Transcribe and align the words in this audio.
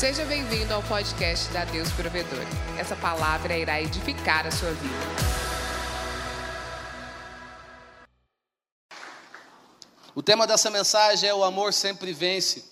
Seja 0.00 0.24
bem-vindo 0.24 0.72
ao 0.72 0.82
podcast 0.84 1.52
da 1.52 1.66
Deus 1.66 1.90
Provedor. 1.92 2.46
Essa 2.78 2.96
palavra 2.96 3.54
irá 3.58 3.82
edificar 3.82 4.46
a 4.46 4.50
sua 4.50 4.72
vida. 4.72 4.94
O 10.14 10.22
tema 10.22 10.46
dessa 10.46 10.70
mensagem 10.70 11.28
é 11.28 11.34
o 11.34 11.44
amor 11.44 11.74
sempre 11.74 12.14
vence. 12.14 12.64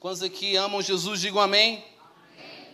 Quantos 0.00 0.24
aqui 0.24 0.56
amam 0.56 0.82
Jesus, 0.82 1.20
digam 1.20 1.40
amém. 1.40 1.84
amém. 2.36 2.68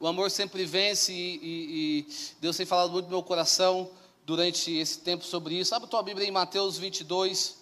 O 0.00 0.08
amor 0.08 0.28
sempre 0.28 0.64
vence 0.64 1.12
e, 1.12 1.36
e, 1.36 1.98
e, 2.00 2.12
Deus 2.40 2.56
tem 2.56 2.66
falado 2.66 2.90
muito 2.90 3.04
no 3.04 3.12
meu 3.12 3.22
coração 3.22 3.88
durante 4.24 4.76
esse 4.76 4.98
tempo 4.98 5.24
sobre 5.24 5.54
isso. 5.54 5.72
Abre 5.76 5.86
a 5.86 5.90
tua 5.90 6.02
Bíblia 6.02 6.26
em 6.26 6.32
Mateus 6.32 6.76
22, 6.76 7.56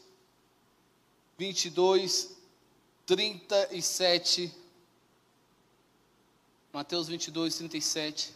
22, 1.36 2.34
37 3.04 4.63
Mateus 6.74 7.06
22, 7.06 7.54
37. 7.54 8.34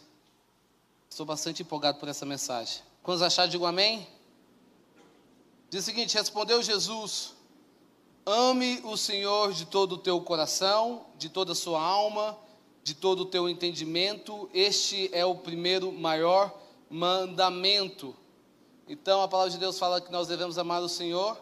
Estou 1.09 1.25
bastante 1.25 1.61
empolgado 1.61 1.99
por 1.99 2.07
essa 2.07 2.25
mensagem. 2.25 2.81
Quando 3.03 3.21
achar, 3.25 3.49
digo 3.49 3.65
amém. 3.65 4.07
Diz 5.69 5.81
o 5.81 5.85
seguinte: 5.85 6.17
Respondeu 6.17 6.63
Jesus: 6.63 7.33
Ame 8.25 8.79
o 8.85 8.95
Senhor 8.95 9.51
de 9.51 9.65
todo 9.65 9.95
o 9.95 9.97
teu 9.97 10.21
coração, 10.21 11.05
de 11.17 11.27
toda 11.27 11.51
a 11.51 11.55
sua 11.55 11.83
alma, 11.83 12.37
de 12.81 12.93
todo 12.93 13.23
o 13.23 13.25
teu 13.25 13.49
entendimento. 13.49 14.49
Este 14.53 15.13
é 15.13 15.25
o 15.25 15.35
primeiro 15.35 15.91
maior 15.91 16.57
mandamento. 16.89 18.15
Então 18.87 19.21
a 19.21 19.27
palavra 19.27 19.51
de 19.51 19.57
Deus 19.57 19.77
fala 19.77 19.99
que 19.99 20.13
nós 20.13 20.29
devemos 20.29 20.57
amar 20.57 20.81
o 20.81 20.87
Senhor 20.87 21.37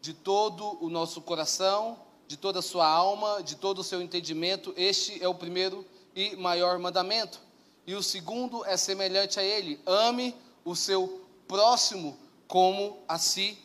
de 0.00 0.12
todo 0.12 0.76
o 0.84 0.90
nosso 0.90 1.20
coração, 1.20 2.00
de 2.26 2.36
toda 2.36 2.58
a 2.58 2.62
sua 2.62 2.88
alma, 2.88 3.44
de 3.44 3.54
todo 3.54 3.78
o 3.78 3.84
seu 3.84 4.02
entendimento. 4.02 4.74
Este 4.76 5.22
é 5.22 5.28
o 5.28 5.34
primeiro 5.36 5.86
e 6.14 6.36
maior 6.36 6.78
mandamento. 6.78 7.40
E 7.86 7.94
o 7.94 8.02
segundo 8.02 8.64
é 8.64 8.76
semelhante 8.76 9.40
a 9.40 9.42
ele: 9.42 9.80
ame 9.86 10.34
o 10.64 10.76
seu 10.76 11.22
próximo 11.48 12.16
como 12.46 12.98
a 13.08 13.18
si 13.18 13.58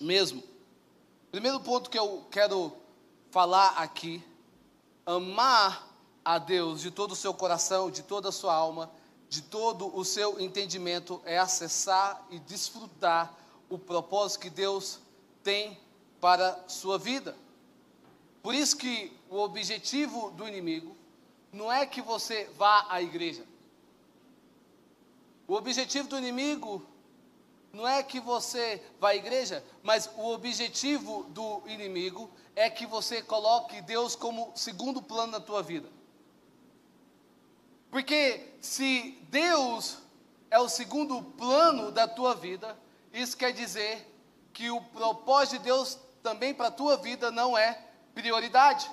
mesmo. 0.00 0.42
Primeiro 1.30 1.60
ponto 1.60 1.90
que 1.90 1.98
eu 1.98 2.24
quero 2.30 2.72
falar 3.30 3.70
aqui: 3.78 4.22
amar 5.04 5.88
a 6.24 6.38
Deus 6.38 6.80
de 6.80 6.90
todo 6.90 7.12
o 7.12 7.16
seu 7.16 7.34
coração, 7.34 7.90
de 7.90 8.02
toda 8.02 8.28
a 8.28 8.32
sua 8.32 8.54
alma, 8.54 8.90
de 9.28 9.42
todo 9.42 9.96
o 9.96 10.04
seu 10.04 10.38
entendimento, 10.38 11.20
é 11.24 11.38
acessar 11.38 12.24
e 12.30 12.38
desfrutar 12.38 13.34
o 13.68 13.78
propósito 13.78 14.42
que 14.42 14.50
Deus 14.50 14.98
tem 15.42 15.78
para 16.20 16.62
sua 16.68 16.98
vida. 16.98 17.34
Por 18.42 18.54
isso 18.54 18.76
que 18.76 19.16
o 19.30 19.38
objetivo 19.38 20.30
do 20.32 20.46
inimigo 20.46 20.96
não 21.52 21.70
é 21.70 21.84
que 21.84 22.00
você 22.00 22.50
vá 22.56 22.86
à 22.88 23.02
igreja. 23.02 23.44
O 25.46 25.54
objetivo 25.54 26.08
do 26.08 26.18
inimigo 26.18 26.84
não 27.72 27.86
é 27.86 28.02
que 28.02 28.18
você 28.18 28.82
vá 28.98 29.10
à 29.10 29.16
igreja, 29.16 29.62
mas 29.82 30.08
o 30.16 30.28
objetivo 30.28 31.24
do 31.24 31.62
inimigo 31.66 32.30
é 32.56 32.70
que 32.70 32.86
você 32.86 33.22
coloque 33.22 33.82
Deus 33.82 34.16
como 34.16 34.50
segundo 34.54 35.02
plano 35.02 35.32
na 35.32 35.40
tua 35.40 35.62
vida. 35.62 35.88
Porque 37.90 38.54
se 38.60 39.18
Deus 39.28 39.98
é 40.50 40.58
o 40.58 40.68
segundo 40.68 41.22
plano 41.22 41.90
da 41.90 42.08
tua 42.08 42.34
vida, 42.34 42.78
isso 43.12 43.36
quer 43.36 43.52
dizer 43.52 44.08
que 44.52 44.70
o 44.70 44.80
propósito 44.80 45.58
de 45.58 45.64
Deus 45.64 45.98
também 46.22 46.54
para 46.54 46.68
a 46.68 46.70
tua 46.70 46.96
vida 46.96 47.30
não 47.30 47.56
é 47.56 47.78
prioridade. 48.14 48.90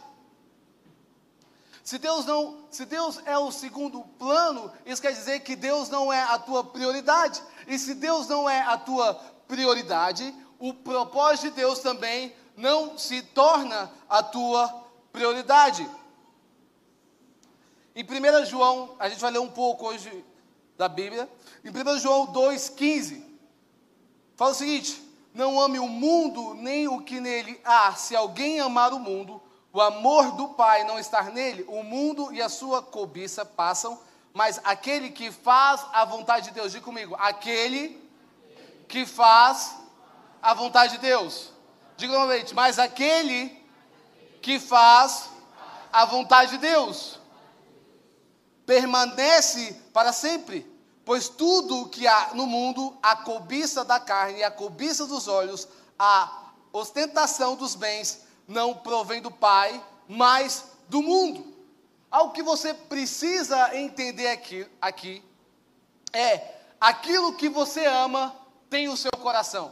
Se 1.89 1.97
Deus 1.97 2.23
não, 2.23 2.67
se 2.69 2.85
Deus 2.85 3.19
é 3.25 3.35
o 3.35 3.51
segundo 3.51 4.02
plano, 4.19 4.71
isso 4.86 5.02
quer 5.02 5.11
dizer 5.11 5.39
que 5.39 5.55
Deus 5.55 5.89
não 5.89 6.14
é 6.14 6.21
a 6.21 6.37
tua 6.37 6.64
prioridade. 6.64 7.41
E 7.65 7.80
se 7.80 7.95
Deus 7.95 8.27
não 8.27 8.47
é 8.47 8.61
a 8.61 8.77
tua 8.77 9.15
prioridade, 9.47 10.31
o 10.59 10.71
propósito 10.71 11.49
de 11.49 11.55
Deus 11.55 11.80
também 11.80 12.31
não 12.55 12.95
se 12.95 13.23
torna 13.23 13.91
a 14.08 14.21
tua 14.21 14.67
prioridade. 15.11 15.89
Em 17.95 18.03
1 18.03 18.45
João, 18.45 18.95
a 18.99 19.09
gente 19.09 19.19
vai 19.19 19.31
ler 19.31 19.39
um 19.39 19.49
pouco 19.49 19.87
hoje 19.87 20.23
da 20.77 20.87
Bíblia. 20.87 21.27
Em 21.65 21.71
1 21.71 21.97
João 21.97 22.27
2,15, 22.27 23.19
fala 24.35 24.52
o 24.52 24.53
seguinte: 24.53 25.02
Não 25.33 25.59
ame 25.59 25.80
o 25.80 25.87
mundo, 25.87 26.53
nem 26.53 26.87
o 26.87 27.02
que 27.02 27.19
nele 27.19 27.59
há. 27.64 27.95
Se 27.95 28.15
alguém 28.15 28.59
amar 28.59 28.93
o 28.93 28.99
mundo, 28.99 29.41
o 29.71 29.81
amor 29.81 30.31
do 30.31 30.49
Pai 30.49 30.83
não 30.83 30.97
estar 30.97 31.31
nele, 31.31 31.63
o 31.67 31.83
mundo 31.83 32.33
e 32.33 32.41
a 32.41 32.49
sua 32.49 32.81
cobiça 32.81 33.45
passam, 33.45 33.99
mas 34.33 34.59
aquele 34.63 35.11
que 35.11 35.31
faz 35.31 35.85
a 35.91 36.05
vontade 36.05 36.47
de 36.47 36.52
Deus, 36.52 36.71
diga 36.71 36.83
comigo, 36.83 37.15
aquele 37.19 38.02
que 38.87 39.05
faz 39.05 39.75
a 40.41 40.53
vontade 40.53 40.93
de 40.93 40.99
Deus. 40.99 41.52
Diga 41.97 42.13
novamente, 42.13 42.55
mas 42.55 42.79
aquele 42.79 43.63
que 44.41 44.59
faz 44.59 45.29
a 45.91 46.05
vontade 46.05 46.52
de 46.52 46.58
Deus 46.59 47.19
permanece 48.65 49.73
para 49.91 50.13
sempre, 50.13 50.65
pois 51.03 51.27
tudo 51.27 51.89
que 51.89 52.08
há 52.08 52.31
no 52.33 52.45
mundo, 52.45 52.97
a 53.02 53.15
cobiça 53.15 53.83
da 53.83 53.99
carne, 53.99 54.43
a 54.43 54.52
cobiça 54.52 55.05
dos 55.05 55.27
olhos, 55.27 55.67
a 55.97 56.52
ostentação 56.71 57.55
dos 57.55 57.75
bens, 57.75 58.21
não 58.49 58.73
provém 58.73 59.21
do 59.21 59.30
Pai, 59.30 59.82
mas 60.08 60.65
do 60.89 61.02
mundo. 61.04 61.55
Algo 62.10 62.33
que 62.33 62.42
você 62.42 62.73
precisa 62.73 63.77
entender 63.77 64.27
aqui, 64.27 64.67
aqui 64.82 65.23
é 66.11 66.55
aquilo 66.82 67.36
que 67.36 67.48
você 67.48 67.86
ama 67.86 68.36
tem 68.67 68.89
o 68.89 68.98
seu 68.98 69.11
coração. 69.11 69.71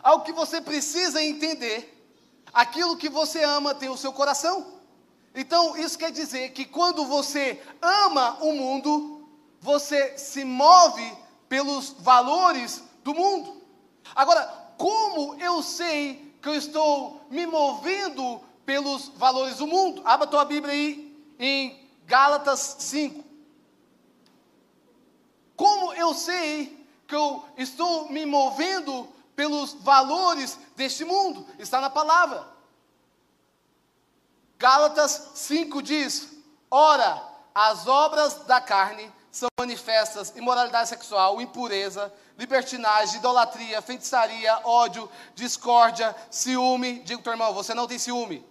Algo 0.00 0.24
que 0.24 0.32
você 0.32 0.60
precisa 0.60 1.22
entender, 1.22 2.08
aquilo 2.52 2.96
que 2.96 3.08
você 3.08 3.42
ama 3.42 3.74
tem 3.74 3.88
o 3.88 3.96
seu 3.96 4.12
coração. 4.12 4.80
Então, 5.34 5.76
isso 5.76 5.98
quer 5.98 6.12
dizer 6.12 6.50
que 6.50 6.64
quando 6.64 7.04
você 7.04 7.60
ama 7.82 8.38
o 8.40 8.52
mundo, 8.52 9.28
você 9.60 10.16
se 10.16 10.44
move 10.44 11.18
pelos 11.48 11.90
valores 11.98 12.82
do 13.02 13.12
mundo. 13.12 13.60
Agora, 14.14 14.59
como 14.80 15.34
eu 15.34 15.62
sei 15.62 16.34
que 16.40 16.48
eu 16.48 16.54
estou 16.54 17.26
me 17.28 17.44
movendo 17.44 18.40
pelos 18.64 19.08
valores 19.08 19.58
do 19.58 19.66
mundo? 19.66 20.00
Abra 20.06 20.26
tua 20.26 20.42
Bíblia 20.42 20.72
aí 20.72 21.14
em 21.38 21.86
Gálatas 22.06 22.76
5. 22.78 23.22
Como 25.54 25.92
eu 25.92 26.14
sei 26.14 26.82
que 27.06 27.14
eu 27.14 27.44
estou 27.58 28.10
me 28.10 28.24
movendo 28.24 29.06
pelos 29.36 29.74
valores 29.74 30.58
deste 30.74 31.04
mundo? 31.04 31.46
Está 31.58 31.78
na 31.78 31.90
palavra. 31.90 32.48
Gálatas 34.58 35.32
5 35.34 35.82
diz: 35.82 36.32
Ora, 36.70 37.22
as 37.54 37.86
obras 37.86 38.46
da 38.46 38.62
carne 38.62 39.12
são 39.30 39.48
manifestas 39.58 40.32
imoralidade 40.36 40.88
sexual, 40.88 41.40
impureza, 41.40 42.12
libertinagem, 42.36 43.18
idolatria, 43.18 43.80
feitiçaria, 43.80 44.60
ódio, 44.64 45.08
discórdia, 45.34 46.14
ciúme. 46.30 47.00
Diga 47.00 47.22
teu 47.22 47.32
irmão, 47.32 47.54
você 47.54 47.72
não 47.72 47.86
tem 47.86 47.98
ciúme. 47.98 48.44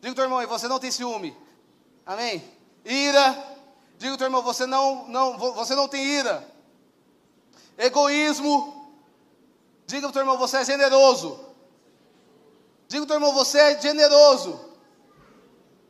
Diga 0.00 0.14
teu 0.14 0.24
irmão, 0.24 0.46
você 0.46 0.68
não 0.68 0.78
tem 0.78 0.90
ciúme. 0.90 1.36
Amém? 2.04 2.42
Ira. 2.84 3.36
Diga 3.96 4.16
teu 4.16 4.26
irmão, 4.26 4.42
você 4.42 4.66
não, 4.66 5.08
não, 5.08 5.38
você 5.38 5.74
não 5.74 5.88
tem 5.88 6.04
ira. 6.04 6.46
Egoísmo. 7.78 8.92
Diga 9.86 10.12
teu 10.12 10.20
irmão, 10.20 10.36
você 10.36 10.58
é 10.58 10.64
generoso. 10.64 11.40
Diga 12.88 13.06
teu 13.06 13.16
irmão, 13.16 13.32
você 13.32 13.58
é 13.58 13.80
generoso. 13.80 14.68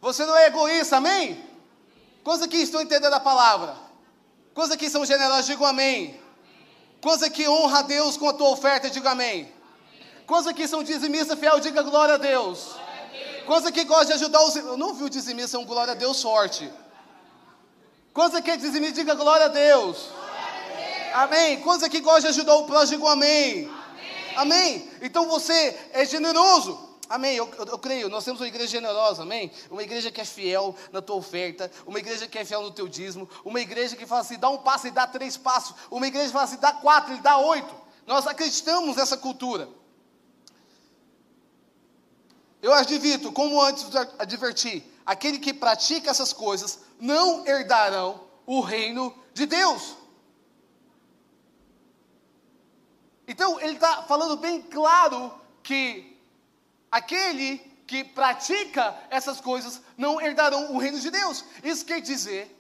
Você 0.01 0.25
não 0.25 0.37
é 0.37 0.47
egoísta, 0.47 0.99
amém? 0.99 1.50
Quantos 2.23 2.43
aqui 2.43 2.59
estão 2.59 2.81
entendendo 2.81 3.15
a 3.15 3.21
palavra? 3.21 3.77
Quantos 4.55 4.73
aqui 4.73 4.91
são 4.91 5.05
generosos? 5.05 5.47
Digam 5.47 5.67
amém. 5.67 6.21
Quantos 7.01 7.23
aqui 7.23 7.49
honra 7.49 7.79
a 7.79 7.83
Deus 7.83 8.17
com 8.17 8.29
a 8.29 8.33
tua 8.33 8.51
oferta? 8.51 8.91
Diga 8.91 9.11
amém. 9.13 9.51
Quantos 10.27 10.47
aqui 10.47 10.69
são 10.69 10.83
dizimistas 10.83 11.39
fiel? 11.39 11.59
Diga 11.61 11.83
glória 11.83 12.15
a 12.15 12.19
Deus. 12.19 12.77
Quantos 13.47 13.67
aqui 13.67 13.85
gostam 13.85 14.09
de 14.09 14.13
ajudar 14.13 14.43
os. 14.43 14.55
Eu 14.55 14.77
não 14.77 14.95
vi 14.95 15.05
o 15.05 15.11
dizimista 15.11 15.53
ser 15.53 15.57
um 15.57 15.65
glória 15.65 15.93
a 15.93 15.97
Deus 15.97 16.21
forte. 16.21 16.71
Quantos 18.13 18.37
aqui 18.39 18.51
é 18.51 18.57
dizimista? 18.57 18.97
Diga 18.97 19.15
glória 19.15 19.47
a 19.47 19.49
Deus. 19.49 20.09
Amém. 21.15 21.61
Quantos 21.61 21.85
aqui 21.85 22.01
gostam 22.01 22.31
de 22.31 22.39
ajudar 22.39 22.55
o 22.57 22.67
próximo? 22.67 23.09
Amém. 23.09 23.71
amém. 24.37 24.37
Amém. 24.37 24.91
Então 25.01 25.27
você 25.27 25.79
é 25.93 26.05
generoso. 26.05 26.90
Amém. 27.11 27.35
Eu, 27.35 27.53
eu, 27.59 27.65
eu, 27.65 27.79
creio, 27.79 28.09
nós 28.09 28.25
temos 28.25 28.41
uma 28.41 28.47
igreja 28.47 28.69
generosa, 28.69 29.23
amém? 29.25 29.51
Uma 29.69 29.83
igreja 29.83 30.13
que 30.13 30.21
é 30.21 30.25
fiel 30.25 30.77
na 30.93 31.03
tua 31.03 31.17
oferta, 31.17 31.69
uma 31.85 31.99
igreja 31.99 32.29
que 32.29 32.39
é 32.39 32.45
fiel 32.45 32.63
no 32.63 32.71
teu 32.71 32.87
dízimo, 32.87 33.29
uma 33.45 33.61
igreja 33.61 33.97
que 33.97 34.07
fala 34.07 34.21
assim, 34.21 34.39
dá 34.39 34.49
um 34.49 34.59
passo 34.59 34.87
e 34.87 34.93
dá 34.93 35.09
três 35.09 35.37
passos, 35.37 35.75
uma 35.91 36.07
igreja 36.07 36.29
que 36.29 36.33
fala 36.33 36.45
assim, 36.45 36.59
dá 36.59 36.73
quatro 36.73 37.13
e 37.13 37.21
dá 37.21 37.37
oito. 37.37 37.75
Nós 38.07 38.29
acreditamos 38.29 38.95
nessa 38.95 39.17
cultura. 39.17 39.69
Eu 42.63 42.73
advirto, 42.73 43.33
como 43.33 43.61
antes 43.61 43.85
adverti, 44.17 44.89
aquele 45.05 45.41
que 45.41 45.53
pratica 45.53 46.13
essas 46.13 46.33
coisas 46.33 46.79
não 47.01 47.45
herdarão 47.45 48.21
o 48.47 48.61
reino 48.61 49.13
de 49.35 49.47
Deus. 49.47 49.97
Então, 53.27 53.59
ele 53.59 53.75
está 53.75 54.05
falando 54.05 54.37
bem 54.37 54.63
claro 54.63 55.35
que 55.61 56.10
aquele 56.91 57.59
que 57.87 58.05
pratica 58.05 58.97
essas 59.11 59.41
coisas 59.41 59.81
não 59.97 60.21
herdarão 60.21 60.75
o 60.75 60.79
reino 60.79 61.01
de 61.01 61.11
Deus. 61.11 61.45
Isso 61.63 61.85
quer 61.85 62.01
dizer 62.01 62.57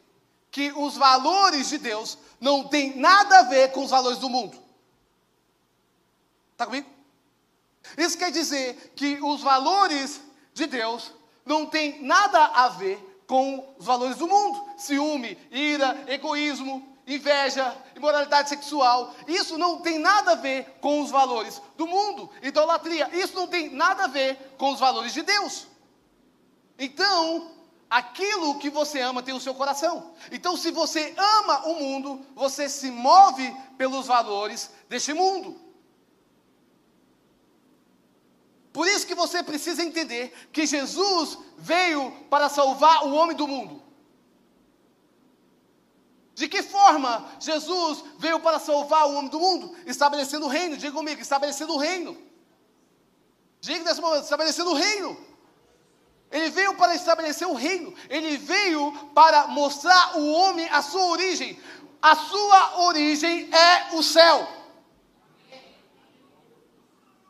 que 0.50 0.72
os 0.72 0.96
valores 0.96 1.68
de 1.68 1.78
Deus 1.78 2.18
não 2.40 2.66
têm 2.66 2.96
nada 2.96 3.40
a 3.40 3.42
ver 3.44 3.70
com 3.72 3.84
os 3.84 3.90
valores 3.90 4.18
do 4.18 4.28
mundo. 4.28 4.58
Está 6.52 6.66
comigo? 6.66 6.88
Isso 7.96 8.18
quer 8.18 8.30
dizer 8.30 8.92
que 8.96 9.18
os 9.22 9.40
valores 9.40 10.20
de 10.52 10.66
Deus 10.66 11.12
não 11.44 11.66
têm 11.66 12.02
nada 12.02 12.44
a 12.46 12.68
ver 12.68 12.98
com 13.26 13.74
os 13.78 13.86
valores 13.86 14.16
do 14.16 14.26
mundo: 14.26 14.68
ciúme, 14.76 15.38
ira, 15.50 16.04
egoísmo, 16.08 16.89
inveja, 17.14 17.76
imoralidade 17.96 18.48
sexual. 18.48 19.14
Isso 19.26 19.58
não 19.58 19.80
tem 19.80 19.98
nada 19.98 20.32
a 20.32 20.36
ver 20.36 20.78
com 20.80 21.00
os 21.02 21.10
valores 21.10 21.60
do 21.76 21.86
mundo. 21.86 22.30
Idolatria, 22.42 23.10
isso 23.12 23.34
não 23.34 23.46
tem 23.46 23.70
nada 23.70 24.04
a 24.04 24.08
ver 24.08 24.54
com 24.56 24.72
os 24.72 24.78
valores 24.78 25.12
de 25.12 25.22
Deus. 25.22 25.66
Então, 26.78 27.50
aquilo 27.88 28.58
que 28.58 28.70
você 28.70 29.00
ama 29.00 29.22
tem 29.22 29.34
o 29.34 29.40
seu 29.40 29.54
coração. 29.54 30.14
Então, 30.30 30.56
se 30.56 30.70
você 30.70 31.14
ama 31.16 31.66
o 31.66 31.74
mundo, 31.74 32.24
você 32.34 32.68
se 32.68 32.90
move 32.90 33.54
pelos 33.76 34.06
valores 34.06 34.70
deste 34.88 35.12
mundo. 35.12 35.60
Por 38.72 38.86
isso 38.86 39.04
que 39.04 39.16
você 39.16 39.42
precisa 39.42 39.82
entender 39.82 40.32
que 40.52 40.64
Jesus 40.64 41.36
veio 41.58 42.12
para 42.30 42.48
salvar 42.48 43.04
o 43.04 43.12
homem 43.12 43.36
do 43.36 43.48
mundo. 43.48 43.89
De 46.40 46.48
que 46.48 46.62
forma 46.62 47.30
Jesus 47.38 48.02
veio 48.16 48.40
para 48.40 48.58
salvar 48.58 49.06
o 49.06 49.14
homem 49.14 49.28
do 49.28 49.38
mundo? 49.38 49.76
Estabelecendo 49.84 50.46
o 50.46 50.48
reino. 50.48 50.74
Diga 50.74 50.90
comigo, 50.90 51.20
estabelecendo 51.20 51.74
o 51.74 51.76
reino. 51.76 52.16
Diga 53.60 53.84
nesse 53.84 54.00
momento, 54.00 54.22
estabelecendo 54.22 54.70
o 54.70 54.74
reino. 54.74 55.22
Ele 56.30 56.48
veio 56.48 56.74
para 56.76 56.94
estabelecer 56.94 57.46
o 57.46 57.52
reino. 57.52 57.94
Ele 58.08 58.38
veio 58.38 58.90
para 59.14 59.48
mostrar 59.48 60.16
o 60.16 60.32
homem 60.32 60.66
a 60.70 60.80
sua 60.80 61.04
origem. 61.08 61.60
A 62.00 62.16
sua 62.16 62.80
origem 62.86 63.50
é 63.54 63.94
o 63.94 64.02
céu. 64.02 64.48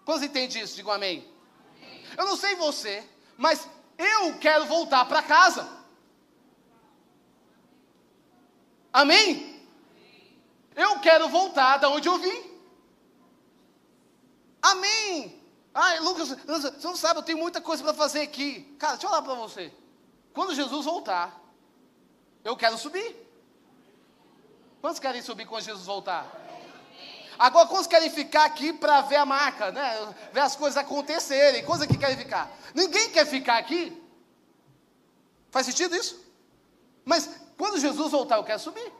Quantos 0.04 0.22
entendem 0.22 0.62
isso? 0.62 0.76
Digam 0.76 0.92
amém. 0.92 1.28
Eu 2.16 2.26
não 2.26 2.36
sei 2.36 2.54
você, 2.54 3.02
mas 3.36 3.68
eu 3.98 4.38
quero 4.38 4.66
voltar 4.66 5.04
para 5.06 5.20
casa. 5.20 5.79
Amém? 8.92 9.60
Eu 10.74 10.98
quero 11.00 11.28
voltar 11.28 11.78
da 11.78 11.88
onde 11.88 12.08
eu 12.08 12.18
vim. 12.18 12.50
Amém. 14.62 15.40
Ai, 15.72 16.00
Lucas, 16.00 16.28
você 16.28 16.86
não 16.86 16.96
sabe, 16.96 17.20
eu 17.20 17.22
tenho 17.22 17.38
muita 17.38 17.60
coisa 17.60 17.82
para 17.82 17.94
fazer 17.94 18.22
aqui. 18.22 18.74
Cara, 18.78 18.94
deixa 18.94 19.06
eu 19.06 19.10
falar 19.10 19.22
para 19.22 19.34
você. 19.34 19.72
Quando 20.32 20.54
Jesus 20.54 20.84
voltar, 20.84 21.40
eu 22.44 22.56
quero 22.56 22.76
subir. 22.76 23.16
Quantos 24.80 24.98
querem 24.98 25.22
subir 25.22 25.46
quando 25.46 25.62
Jesus 25.62 25.86
voltar? 25.86 26.26
Agora, 27.38 27.68
quantos 27.68 27.86
querem 27.86 28.10
ficar 28.10 28.44
aqui 28.44 28.72
para 28.72 29.00
ver 29.02 29.16
a 29.16 29.26
marca, 29.26 29.70
né? 29.70 30.14
Ver 30.32 30.40
as 30.40 30.56
coisas 30.56 30.76
acontecerem? 30.76 31.64
Quantos 31.64 31.82
aqui 31.82 31.96
querem 31.96 32.16
ficar? 32.16 32.50
Ninguém 32.74 33.10
quer 33.10 33.26
ficar 33.26 33.56
aqui. 33.58 33.96
Faz 35.50 35.66
sentido 35.66 35.96
isso? 35.96 36.22
Mas 37.04 37.39
quando 37.60 37.78
Jesus 37.78 38.10
voltar, 38.10 38.38
eu 38.38 38.44
quero 38.44 38.58
subir. 38.58 38.90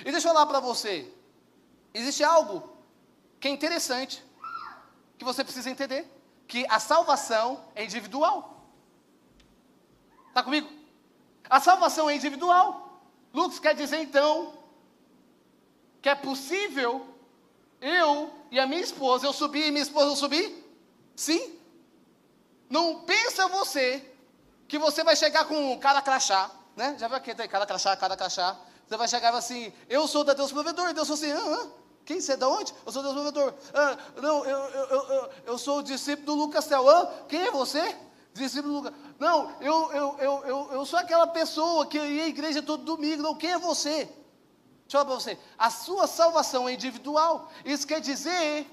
E 0.00 0.10
deixa 0.10 0.26
eu 0.26 0.32
falar 0.32 0.46
para 0.46 0.58
você: 0.58 1.08
existe 1.94 2.24
algo 2.24 2.76
que 3.38 3.46
é 3.46 3.52
interessante, 3.52 4.20
que 5.16 5.24
você 5.24 5.44
precisa 5.44 5.70
entender: 5.70 6.04
que 6.48 6.66
a 6.68 6.80
salvação 6.80 7.64
é 7.76 7.84
individual. 7.84 8.66
Está 10.26 10.42
comigo? 10.42 10.68
A 11.48 11.60
salvação 11.60 12.10
é 12.10 12.16
individual. 12.16 13.00
Lucas 13.32 13.60
quer 13.60 13.76
dizer 13.76 14.00
então 14.00 14.54
que 16.02 16.08
é 16.08 16.16
possível 16.16 17.06
eu 17.80 18.28
e 18.50 18.58
a 18.58 18.66
minha 18.66 18.82
esposa, 18.82 19.24
eu 19.24 19.32
subir 19.32 19.66
e 19.68 19.70
minha 19.70 19.84
esposa 19.84 20.06
eu 20.10 20.16
subir? 20.16 20.48
Sim. 21.14 21.60
Não 22.68 23.02
pensa 23.02 23.46
você 23.46 24.04
que 24.66 24.78
você 24.78 25.04
vai 25.04 25.14
chegar 25.14 25.44
com 25.44 25.72
um 25.72 25.78
cara 25.78 26.02
crachá 26.02 26.50
né? 26.76 26.96
Já 26.98 27.08
viu 27.08 27.16
aquele 27.16 27.48
cada 27.48 27.66
crachá, 27.66 27.96
cada 27.96 28.16
crachá. 28.16 28.56
Você 28.86 28.96
vai 28.96 29.08
chegar 29.08 29.34
assim, 29.34 29.72
eu 29.88 30.06
sou 30.06 30.24
da 30.24 30.34
Deus 30.34 30.52
provedor. 30.52 30.90
E 30.90 30.92
Deus 30.92 31.08
falou 31.08 31.22
assim, 31.22 31.32
ah, 31.32 31.66
quem 32.04 32.20
você 32.20 32.32
é 32.32 32.36
da 32.36 32.48
onde? 32.48 32.74
Eu 32.84 32.92
sou 32.92 33.02
Deus 33.02 33.14
provedor. 33.14 33.54
Ah, 33.72 33.96
não, 34.20 34.44
eu, 34.44 34.58
eu, 34.58 34.86
eu, 34.86 35.30
eu, 35.46 35.58
sou 35.58 35.78
o 35.78 35.82
discípulo 35.82 36.26
do 36.26 36.34
Lucas. 36.34 36.70
Ah, 36.72 37.24
quem 37.28 37.42
é 37.42 37.50
você? 37.50 37.96
Discípulo 38.34 38.74
do 38.74 38.76
Lucas. 38.80 38.92
Não, 39.18 39.52
eu, 39.60 39.92
eu, 39.92 40.16
eu, 40.18 40.44
eu, 40.44 40.68
eu 40.72 40.86
sou 40.86 40.98
aquela 40.98 41.26
pessoa 41.26 41.86
que 41.86 41.98
ia 41.98 42.24
à 42.24 42.28
igreja 42.28 42.62
todo 42.62 42.84
domingo. 42.84 43.22
Não, 43.22 43.34
quem 43.34 43.52
é 43.52 43.58
você? 43.58 44.04
Deixa 44.04 44.14
eu 44.88 44.90
falar 44.90 45.04
para 45.04 45.14
você. 45.14 45.38
A 45.56 45.70
sua 45.70 46.06
salvação 46.06 46.68
é 46.68 46.74
individual. 46.74 47.50
Isso 47.64 47.86
quer 47.86 48.00
dizer 48.00 48.66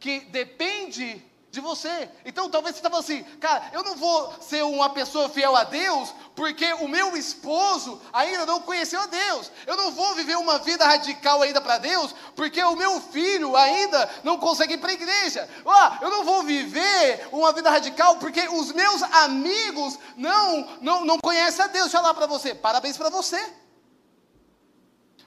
que 0.00 0.20
depende 0.20 1.22
de 1.52 1.60
você. 1.60 2.10
Então 2.24 2.50
talvez 2.50 2.74
você 2.74 2.80
estava 2.80 2.98
assim, 2.98 3.22
cara, 3.38 3.70
eu 3.74 3.84
não 3.84 3.94
vou 3.94 4.32
ser 4.40 4.62
uma 4.64 4.90
pessoa 4.90 5.28
fiel 5.28 5.54
a 5.54 5.64
Deus 5.64 6.12
porque 6.34 6.72
o 6.74 6.88
meu 6.88 7.16
esposo 7.16 8.00
ainda 8.12 8.46
não 8.46 8.60
conheceu 8.60 9.00
a 9.00 9.06
Deus. 9.06 9.50
Eu 9.66 9.76
não 9.76 9.92
vou 9.92 10.14
viver 10.14 10.36
uma 10.36 10.58
vida 10.58 10.84
radical 10.86 11.42
ainda 11.42 11.60
para 11.60 11.78
Deus 11.78 12.14
porque 12.34 12.62
o 12.62 12.76
meu 12.76 13.00
filho 13.00 13.54
ainda 13.54 14.08
não 14.24 14.38
consegue 14.38 14.74
ir 14.74 14.78
para 14.78 14.90
a 14.90 14.94
igreja. 14.94 15.48
Oh, 15.64 16.04
eu 16.04 16.10
não 16.10 16.24
vou 16.24 16.42
viver 16.42 17.28
uma 17.32 17.52
vida 17.52 17.70
radical 17.70 18.16
porque 18.16 18.48
os 18.48 18.72
meus 18.72 19.02
amigos 19.02 19.98
não 20.16 20.68
não, 20.80 21.04
não 21.04 21.18
conhecem 21.18 21.64
a 21.64 21.68
Deus. 21.68 21.84
Deixa 21.84 21.98
eu 21.98 22.02
falar 22.02 22.14
para 22.14 22.26
você, 22.26 22.54
parabéns 22.54 22.96
para 22.96 23.10
você. 23.10 23.52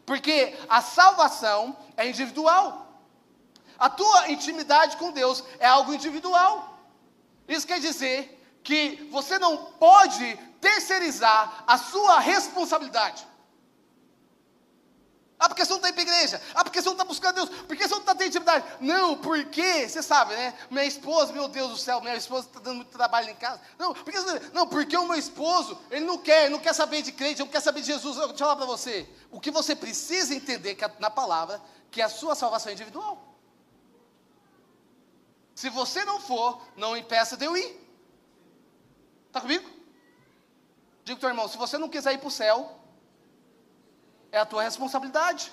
Porque 0.05 0.55
a 0.67 0.81
salvação 0.81 1.77
é 1.95 2.07
individual. 2.07 2.85
A 3.77 3.89
tua 3.89 4.31
intimidade 4.31 4.97
com 4.97 5.11
Deus 5.11 5.43
é 5.59 5.67
algo 5.67 5.93
individual. 5.93 6.79
Isso 7.47 7.67
quer 7.67 7.79
dizer 7.79 8.34
que 8.65 9.07
você 9.11 9.37
não 9.37 9.55
pode 9.57 10.35
terceirizar 10.59 11.63
a 11.67 11.77
sua 11.77 12.19
responsabilidade. 12.19 13.25
Ah, 15.37 15.47
porque 15.47 15.63
você 15.63 15.71
não 15.71 15.77
está 15.77 15.89
indo 15.89 15.95
para 15.95 16.03
a 16.03 16.15
igreja. 16.15 16.41
Ah, 16.55 16.63
porque 16.63 16.81
você 16.81 16.85
não 16.85 16.93
está 16.93 17.05
buscando 17.05 17.35
Deus. 17.35 17.49
Porque 17.67 17.83
você 17.87 17.93
não 17.93 17.99
está 17.99 18.15
tendo 18.15 18.29
intimidade. 18.29 18.65
Não, 18.79 19.17
porque, 19.17 19.87
você 19.87 20.01
sabe, 20.01 20.33
né? 20.33 20.57
Minha 20.71 20.85
esposa, 20.85 21.31
meu 21.31 21.47
Deus 21.47 21.71
do 21.71 21.77
céu, 21.77 22.01
minha 22.01 22.15
esposa 22.15 22.47
está 22.47 22.59
dando 22.59 22.77
muito 22.77 22.89
trabalho 22.89 23.29
em 23.29 23.35
casa. 23.35 23.61
Não, 23.77 23.93
porque, 23.93 24.17
não, 24.53 24.65
porque 24.65 24.97
o 24.97 25.05
meu 25.05 25.17
esposo, 25.17 25.77
ele 25.91 26.05
não 26.05 26.17
quer, 26.17 26.45
ele 26.45 26.53
não 26.53 26.59
quer 26.59 26.73
saber 26.73 27.03
de 27.03 27.11
crente, 27.11 27.41
ele 27.41 27.43
não 27.43 27.51
quer 27.51 27.61
saber 27.61 27.81
de 27.81 27.87
Jesus. 27.87 28.15
Deixa 28.15 28.33
eu 28.33 28.37
falar 28.37 28.55
para 28.55 28.65
você. 28.65 29.07
O 29.29 29.39
que 29.39 29.51
você 29.51 29.75
precisa 29.75 30.33
entender 30.33 30.73
que, 30.73 30.89
na 30.99 31.11
palavra, 31.11 31.61
que 31.91 32.01
a 32.01 32.09
sua 32.09 32.33
salvação 32.33 32.71
é 32.71 32.73
individual. 32.73 33.21
Se 35.53 35.69
você 35.69 36.03
não 36.05 36.19
for, 36.19 36.61
não 36.75 36.97
impeça 36.97 37.37
de 37.37 37.45
eu 37.45 37.55
ir. 37.55 37.84
Está 39.35 39.41
comigo? 39.41 39.69
Digo 41.03 41.19
teu 41.19 41.27
irmão, 41.27 41.45
se 41.49 41.57
você 41.57 41.77
não 41.77 41.89
quiser 41.89 42.13
ir 42.13 42.19
para 42.19 42.29
o 42.29 42.31
céu, 42.31 42.79
é 44.31 44.37
a 44.39 44.45
tua 44.45 44.63
responsabilidade. 44.63 45.51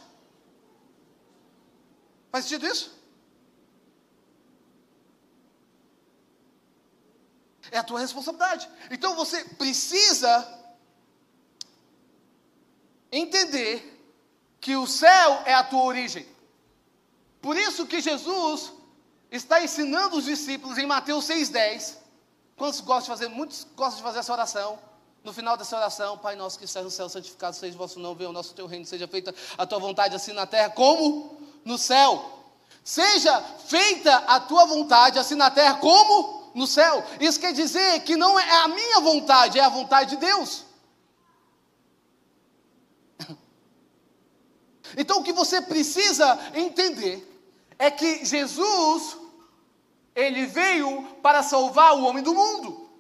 Faz 2.31 2.45
sentido 2.45 2.65
isso? 2.65 2.97
É 7.73 7.79
a 7.79 7.83
tua 7.83 7.99
responsabilidade. 7.99 8.71
Então 8.89 9.17
você 9.17 9.45
precisa 9.57 10.31
entender 13.11 14.01
que 14.61 14.77
o 14.77 14.87
céu 14.87 15.43
é 15.45 15.55
a 15.55 15.65
tua 15.65 15.83
origem. 15.83 16.25
Por 17.41 17.57
isso 17.57 17.85
que 17.85 18.01
Jesus 18.01 18.73
está 19.29 19.61
ensinando 19.61 20.19
os 20.19 20.27
discípulos 20.27 20.79
em 20.79 20.87
Mateus 20.87 21.25
6,10. 21.27 22.02
Quantos 22.57 22.81
gostam 22.81 23.15
de 23.15 23.21
fazer? 23.21 23.35
Muitos 23.35 23.67
gostam 23.77 23.97
de 23.97 24.03
fazer 24.03 24.19
essa 24.21 24.33
oração. 24.33 24.79
No 25.25 25.33
final 25.33 25.57
dessa 25.57 25.77
oração, 25.77 26.19
Pai 26.19 26.35
nosso 26.35 26.59
que 26.59 26.65
estás 26.65 26.85
no 26.85 26.91
céu, 26.91 27.09
santificado 27.09 27.55
seja 27.55 27.75
o 27.75 27.79
vosso 27.79 28.01
nome, 28.01 28.19
venha 28.19 28.31
o 28.31 28.33
nosso 28.33 28.55
teu 28.55 28.67
reino, 28.67 28.85
seja 28.85 29.07
feita 29.07 29.33
a 29.57 29.65
tua 29.65 29.79
vontade, 29.79 30.17
assim 30.17 30.33
na 30.33 30.47
terra 30.47 30.71
como 30.71 31.41
no 31.65 31.79
céu. 31.79 32.41
Seja 32.83 33.41
feita 33.67 34.17
a 34.27 34.41
tua 34.41 34.65
vontade, 34.67 35.19
assim 35.19 35.37
na 35.37 35.51
terra 35.51 35.75
como 35.75 36.51
no 36.55 36.67
céu. 36.67 37.05
Isso 37.21 37.39
quer 37.39 37.53
dizer 37.53 38.01
que 38.01 38.17
não 38.17 38.39
é 38.39 38.63
a 38.63 38.69
minha 38.69 39.01
vontade, 39.01 39.59
é 39.61 39.65
a 39.65 39.69
vontade 39.69 40.11
de 40.11 40.17
Deus. 40.17 40.65
Então 44.97 45.21
o 45.21 45.23
que 45.23 45.33
você 45.33 45.63
precisa 45.63 46.39
entender 46.55 47.29
é 47.79 47.91
que 47.91 48.25
Jesus 48.25 49.17
Ele 50.15 50.47
veio 50.47 51.05
para 51.23 51.43
salvar 51.43 51.95
o 51.95 52.05
homem 52.05 52.23
do 52.23 52.35
mundo. 52.35 52.91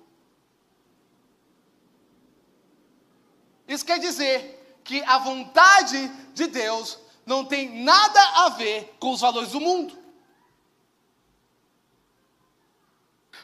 Isso 3.68 3.84
quer 3.84 3.98
dizer 3.98 4.80
que 4.84 5.02
a 5.02 5.18
vontade 5.18 6.08
de 6.34 6.46
Deus 6.46 6.98
não 7.24 7.44
tem 7.44 7.82
nada 7.82 8.20
a 8.44 8.48
ver 8.50 8.96
com 8.98 9.12
os 9.12 9.20
valores 9.20 9.50
do 9.50 9.60
mundo. 9.60 9.96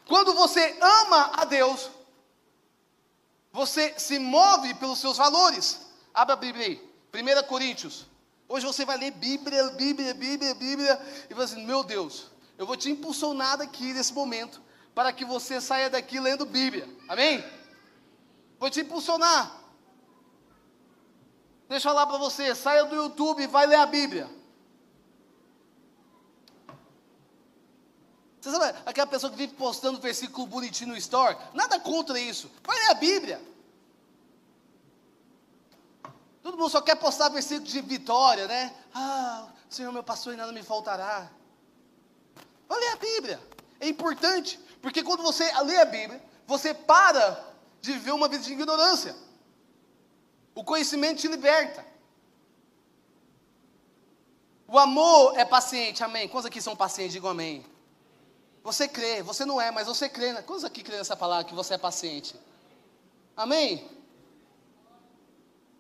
Quando 0.07 0.35
você 0.35 0.77
ama 0.81 1.33
a 1.35 1.45
Deus, 1.45 1.91
você 3.53 3.99
se 3.99 4.19
move 4.19 4.75
pelos 4.75 4.99
seus 4.99 5.17
valores. 5.19 5.87
Abra 6.15 6.35
a 6.35 6.37
Bíblia 6.37 6.67
aí. 6.67 6.89
1 7.13 7.47
Coríntios. 7.47 8.07
Hoje 8.49 8.65
você 8.65 8.85
vai 8.85 8.97
ler 8.97 9.11
Bíblia, 9.11 9.71
Bíblia, 9.71 10.15
Bíblia, 10.15 10.55
Bíblia, 10.55 11.27
e 11.29 11.35
vai 11.35 11.45
assim, 11.45 11.65
meu 11.67 11.85
Deus, 11.85 12.31
eu 12.59 12.67
vou 12.67 12.77
te 12.77 12.91
impulsionar 12.91 13.57
daqui 13.57 13.95
nesse 13.95 14.13
momento, 14.13 14.61
para 14.95 15.13
que 15.13 15.25
você 15.25 15.61
saia 15.61 15.89
daqui 15.89 16.19
lendo 16.19 16.45
Bíblia. 16.45 16.89
Amém? 17.09 17.43
Vou 18.59 18.69
te 18.69 18.81
impulsionar. 18.81 19.57
Deixa 21.69 21.89
eu 21.89 21.93
falar 21.93 22.07
para 22.07 22.19
você, 22.19 22.55
saia 22.57 22.85
do 22.85 22.97
YouTube 22.97 23.43
e 23.43 23.47
vai 23.47 23.65
ler 23.67 23.77
a 23.77 23.87
Bíblia. 23.87 24.29
Você 28.41 28.51
sabe 28.51 28.79
aquela 28.85 29.07
pessoa 29.07 29.31
que 29.31 29.37
vive 29.37 29.55
postando 29.55 30.01
versículo 30.01 30.47
bonitinho 30.47 30.91
no 30.91 30.97
store? 30.97 31.37
Nada 31.55 31.79
contra 31.79 32.19
isso. 32.19 32.51
Vai 32.65 32.77
ler 32.77 32.91
a 32.91 32.95
Bíblia. 32.95 33.43
Todo 36.43 36.57
mundo 36.57 36.71
só 36.71 36.81
quer 36.81 36.97
postar 36.97 37.29
versículo 37.29 37.67
de 37.67 37.81
vitória, 37.83 38.49
né? 38.49 38.75
Ah, 38.95 39.49
Senhor 39.69 39.93
meu 39.93 40.03
pastor 40.03 40.35
e 40.35 40.37
nada 40.37 40.51
me 40.51 40.63
faltará. 40.63 41.31
Vai 42.69 42.79
ler 42.79 42.89
a 42.89 42.97
Bíblia. 42.97 43.41
É 43.81 43.89
importante, 43.89 44.59
porque 44.83 45.03
quando 45.03 45.23
você 45.23 45.45
lê 45.63 45.77
a 45.79 45.85
Bíblia, 45.85 46.23
você 46.47 46.75
para 46.75 47.47
de 47.81 47.93
viver 47.93 48.13
uma 48.13 48.29
vida 48.29 48.43
de 48.43 48.53
ignorância. 48.53 49.17
O 50.55 50.63
conhecimento 50.63 51.21
te 51.21 51.29
liberta. 51.29 51.87
O 54.67 54.79
amor 54.79 55.39
é 55.39 55.45
paciente, 55.45 56.05
amém. 56.05 56.29
Quantos 56.29 56.47
aqui 56.47 56.61
são 56.61 56.77
pacientes? 56.77 57.15
Digam 57.15 57.31
amém. 57.31 57.65
Você 58.63 58.87
crê, 58.87 59.23
você 59.23 59.47
não 59.47 59.59
é, 59.61 59.71
mas 59.71 59.87
você 59.87 60.09
crê. 60.09 60.35
Quantos 60.43 60.65
aqui 60.65 60.83
crê 60.83 60.97
nessa 60.97 61.17
palavra 61.17 61.45
que 61.45 61.55
você 61.55 61.75
é 61.75 61.79
paciente? 61.79 62.39
Amém? 63.35 63.89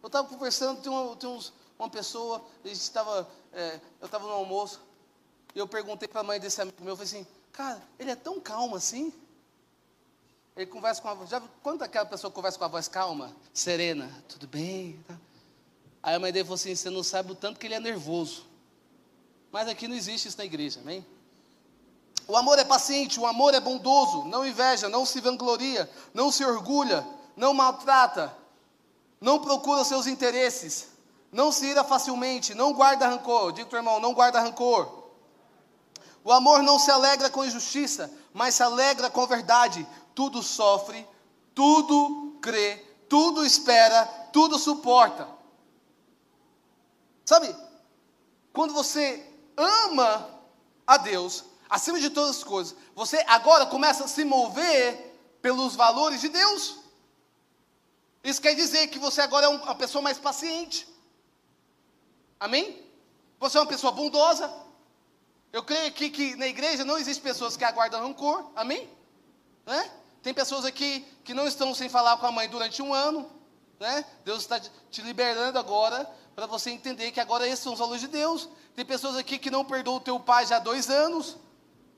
Eu 0.03 0.07
estava 0.07 0.27
conversando, 0.29 0.81
tem, 0.81 0.91
uma, 0.91 1.17
tem 1.17 1.29
uns, 1.29 1.53
uma 1.79 1.91
pessoa, 1.91 2.43
a 2.65 2.69
gente 2.69 2.81
estava, 2.81 3.29
é, 3.53 3.81
eu 4.01 4.07
estava 4.07 4.27
no 4.27 4.33
almoço, 4.33 4.81
e 5.55 5.59
eu 5.59 5.67
perguntei 5.67 6.09
para 6.09 6.21
a 6.21 6.25
mãe 6.25 6.39
desse 6.39 6.61
amigo 6.61 6.77
meu, 6.81 6.93
eu 6.93 6.97
falei 6.97 7.13
assim, 7.13 7.27
cara, 7.53 7.83
ele 7.99 8.11
é 8.11 8.17
tão 8.17 8.41
calmo 8.41 8.77
assim? 8.77 9.13
Ele 10.57 10.67
conversa 10.67 11.01
com 11.01 11.09
a 11.09 11.15
voz, 11.15 11.31
já 11.31 11.41
quando 11.63 11.83
aquela 11.83 12.05
pessoa 12.05 12.31
conversa 12.31 12.59
com 12.59 12.65
a 12.65 12.69
voz 12.69 12.89
calma, 12.89 13.35
serena, 13.53 14.11
tudo 14.29 14.47
bem? 14.47 15.03
Tá? 15.07 15.17
Aí 16.03 16.15
a 16.15 16.19
mãe 16.19 16.33
dele 16.33 16.45
falou 16.45 16.57
assim, 16.57 16.75
você 16.75 16.91
não 16.91 17.03
sabe 17.03 17.33
o 17.33 17.35
tanto 17.35 17.61
que 17.61 17.67
ele 17.67 17.75
é 17.75 17.81
nervoso. 17.81 18.47
Mas 19.51 19.69
aqui 19.69 19.89
não 19.89 19.97
existe 19.97 20.29
isso 20.29 20.39
na 20.39 20.45
igreja, 20.45 20.81
amém? 20.81 21.07
O 22.27 22.37
amor 22.37 22.59
é 22.59 22.65
paciente, 22.65 23.19
o 23.19 23.27
amor 23.27 23.55
é 23.55 23.61
bondoso, 23.61 24.25
não 24.25 24.47
inveja, 24.47 24.89
não 24.89 25.07
se 25.07 25.21
vangloria, 25.21 25.91
não 26.13 26.31
se 26.31 26.45
orgulha, 26.45 27.07
não 27.35 27.55
maltrata, 27.55 28.37
não 29.21 29.41
procura 29.41 29.85
seus 29.85 30.07
interesses, 30.07 30.89
não 31.33 31.51
se 31.51 31.67
ira 31.67 31.83
facilmente, 31.83 32.55
não 32.55 32.73
guarda 32.73 33.09
rancor. 33.09 33.53
Diga 33.53 33.69
para 33.69 33.77
o 33.77 33.79
irmão, 33.79 34.01
não 34.01 34.13
guarda 34.13 34.41
rancor. 34.41 34.98
O 36.29 36.33
amor 36.33 36.63
não 36.63 36.79
se 36.79 36.91
alegra 36.91 37.31
com 37.31 37.43
injustiça, 37.43 38.13
mas 38.35 38.55
se 38.55 38.63
alegra 38.63 39.09
com 39.09 39.27
verdade. 39.27 39.89
Tudo 40.15 40.43
sofre, 40.43 41.09
tudo 41.55 42.37
crê, 42.43 42.77
tudo 43.09 43.47
espera, 43.47 44.05
tudo 44.31 44.59
suporta. 44.59 45.27
Sabe, 47.25 47.57
quando 48.53 48.75
você 48.75 49.27
ama 49.57 50.29
a 50.87 50.99
Deus, 50.99 51.45
acima 51.67 51.99
de 51.99 52.11
todas 52.11 52.37
as 52.37 52.45
coisas, 52.45 52.77
você 52.95 53.25
agora 53.27 53.65
começa 53.65 54.05
a 54.05 54.09
se 54.09 54.23
mover 54.23 55.19
pelos 55.41 55.75
valores 55.75 56.21
de 56.21 56.29
Deus. 56.29 56.77
Isso 58.23 58.43
quer 58.43 58.55
dizer 58.55 58.89
que 58.89 58.99
você 58.99 59.23
agora 59.23 59.47
é 59.47 59.49
uma 59.49 59.75
pessoa 59.75 60.03
mais 60.03 60.19
paciente. 60.19 60.87
Amém? 62.39 62.87
Você 63.41 63.57
é 63.57 63.61
uma 63.63 63.67
pessoa 63.67 63.93
bondosa. 63.93 64.68
Eu 65.53 65.63
creio 65.63 65.87
aqui 65.87 66.11
que 66.11 66.37
na 66.37 66.47
igreja 66.47 66.85
não 66.85 66.99
existe 66.99 67.23
pessoas 67.23 67.57
que 67.57 67.65
aguardam 67.65 68.03
rancor. 68.03 68.51
Amém? 68.55 68.89
Né? 69.65 69.91
Tem 70.23 70.35
pessoas 70.35 70.65
aqui 70.65 71.07
que 71.25 71.33
não 71.33 71.47
estão 71.47 71.75
sem 71.75 71.89
falar 71.89 72.17
com 72.19 72.27
a 72.27 72.33
mãe 72.33 72.49
durante 72.49 72.83
um 72.83 72.93
ano. 72.93 73.31
Né? 73.81 74.05
Deus 74.25 74.41
está 74.41 74.61
te 74.61 75.03
liberando 75.03 75.59
agora 75.59 76.09
para 76.35 76.47
você 76.47 76.71
entender 76.71 77.13
que 77.13 77.21
agora 77.21 77.47
esses 77.47 77.61
são 77.61 77.73
os 77.73 77.79
valores 77.79 78.03
de 78.03 78.09
Deus. 78.09 78.49
Tem 78.75 78.85
pessoas 78.85 79.17
aqui 79.17 79.39
que 79.39 79.51
não 79.51 79.65
perdoam 79.65 79.97
o 79.97 80.01
teu 80.01 80.21
pai 80.21 80.47
já 80.47 80.57
há 80.57 80.61
dois 80.61 80.91
anos. 80.91 81.37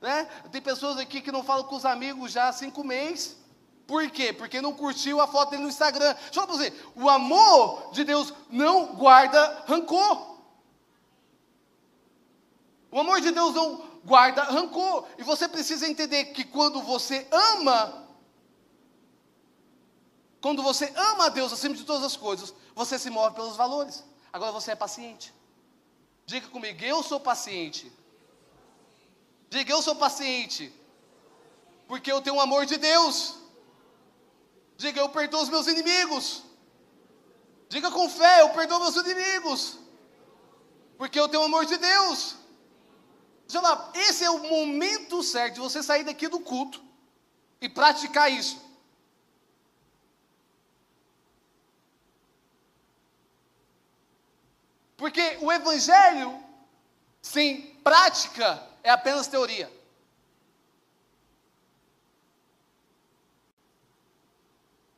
Né? 0.01 0.25
Tem 0.53 0.63
pessoas 0.63 0.99
aqui 0.99 1.21
que 1.21 1.33
não 1.33 1.43
falam 1.43 1.65
com 1.65 1.77
os 1.77 1.85
amigos 1.85 2.33
já 2.33 2.49
há 2.49 2.53
cinco 2.53 2.85
meses. 2.85 3.37
Por 3.87 4.09
quê? 4.11 4.33
Porque 4.33 4.61
não 4.61 4.73
curtiu 4.73 5.21
a 5.21 5.27
foto 5.27 5.51
dele 5.51 5.65
no 5.65 5.69
Instagram. 5.69 6.15
Deixa 6.15 6.39
eu 6.39 6.47
falar 6.47 6.59
você, 6.59 6.73
o 6.95 7.09
amor 7.09 7.91
de 7.93 8.05
Deus 8.05 8.33
não 8.49 8.95
guarda 8.95 9.65
rancor. 9.67 10.30
O 12.91 12.99
amor 12.99 13.21
de 13.21 13.31
Deus 13.31 13.55
não 13.55 13.89
guarda 14.05 14.43
rancor. 14.43 15.07
E 15.19 15.23
você 15.23 15.49
precisa 15.49 15.89
entender 15.89 16.27
que 16.27 16.45
quando 16.45 16.83
você 16.83 17.27
ama, 17.31 18.09
quando 20.41 20.63
você 20.63 20.93
ama 20.97 21.27
a 21.27 21.29
Deus 21.29 21.53
acima 21.53 21.75
de 21.75 21.85
todas 21.85 22.03
as 22.03 22.17
coisas, 22.17 22.55
você 22.75 22.99
se 22.99 23.11
move 23.11 23.35
pelos 23.35 23.57
valores. 23.57 24.05
Agora 24.33 24.53
você 24.53 24.73
é 24.73 24.77
paciente. 24.77 25.33
Diga 26.27 26.49
comigo, 26.49 26.83
eu 26.85 27.03
sou 27.03 27.21
paciente. 27.21 27.93
Diga, 29.49 29.73
eu 29.73 29.83
sou 29.83 29.97
paciente. 29.97 30.73
Porque 31.89 32.11
eu 32.11 32.21
tenho 32.21 32.37
o 32.37 32.41
amor 32.41 32.67
de 32.67 32.77
Deus. 32.77 33.37
Diga, 34.77 35.01
eu 35.01 35.09
perdoo 35.09 35.43
os 35.43 35.49
meus 35.49 35.67
inimigos. 35.67 36.45
Diga 37.69 37.91
com 37.91 38.09
fé, 38.09 38.43
eu 38.43 38.51
perdoo 38.51 38.81
meus 38.81 38.97
inimigos. 38.97 39.79
Porque 40.97 41.19
eu 41.19 41.29
tenho 41.29 41.43
o 41.43 41.47
amor 41.47 41.67
de 41.67 41.77
Deus. 41.77 42.37
Lá, 43.59 43.91
esse 43.95 44.23
é 44.23 44.31
o 44.31 44.39
momento 44.49 45.23
certo 45.23 45.55
de 45.55 45.61
você 45.61 45.83
sair 45.83 46.05
daqui 46.05 46.29
do 46.29 46.41
culto 46.41 46.83
e 47.61 47.69
praticar 47.69 48.31
isso. 48.31 48.61
Porque 54.97 55.39
o 55.41 55.51
evangelho 55.51 56.45
sem 57.23 57.75
prática 57.77 58.69
é 58.83 58.91
apenas 58.91 59.27
teoria. 59.27 59.67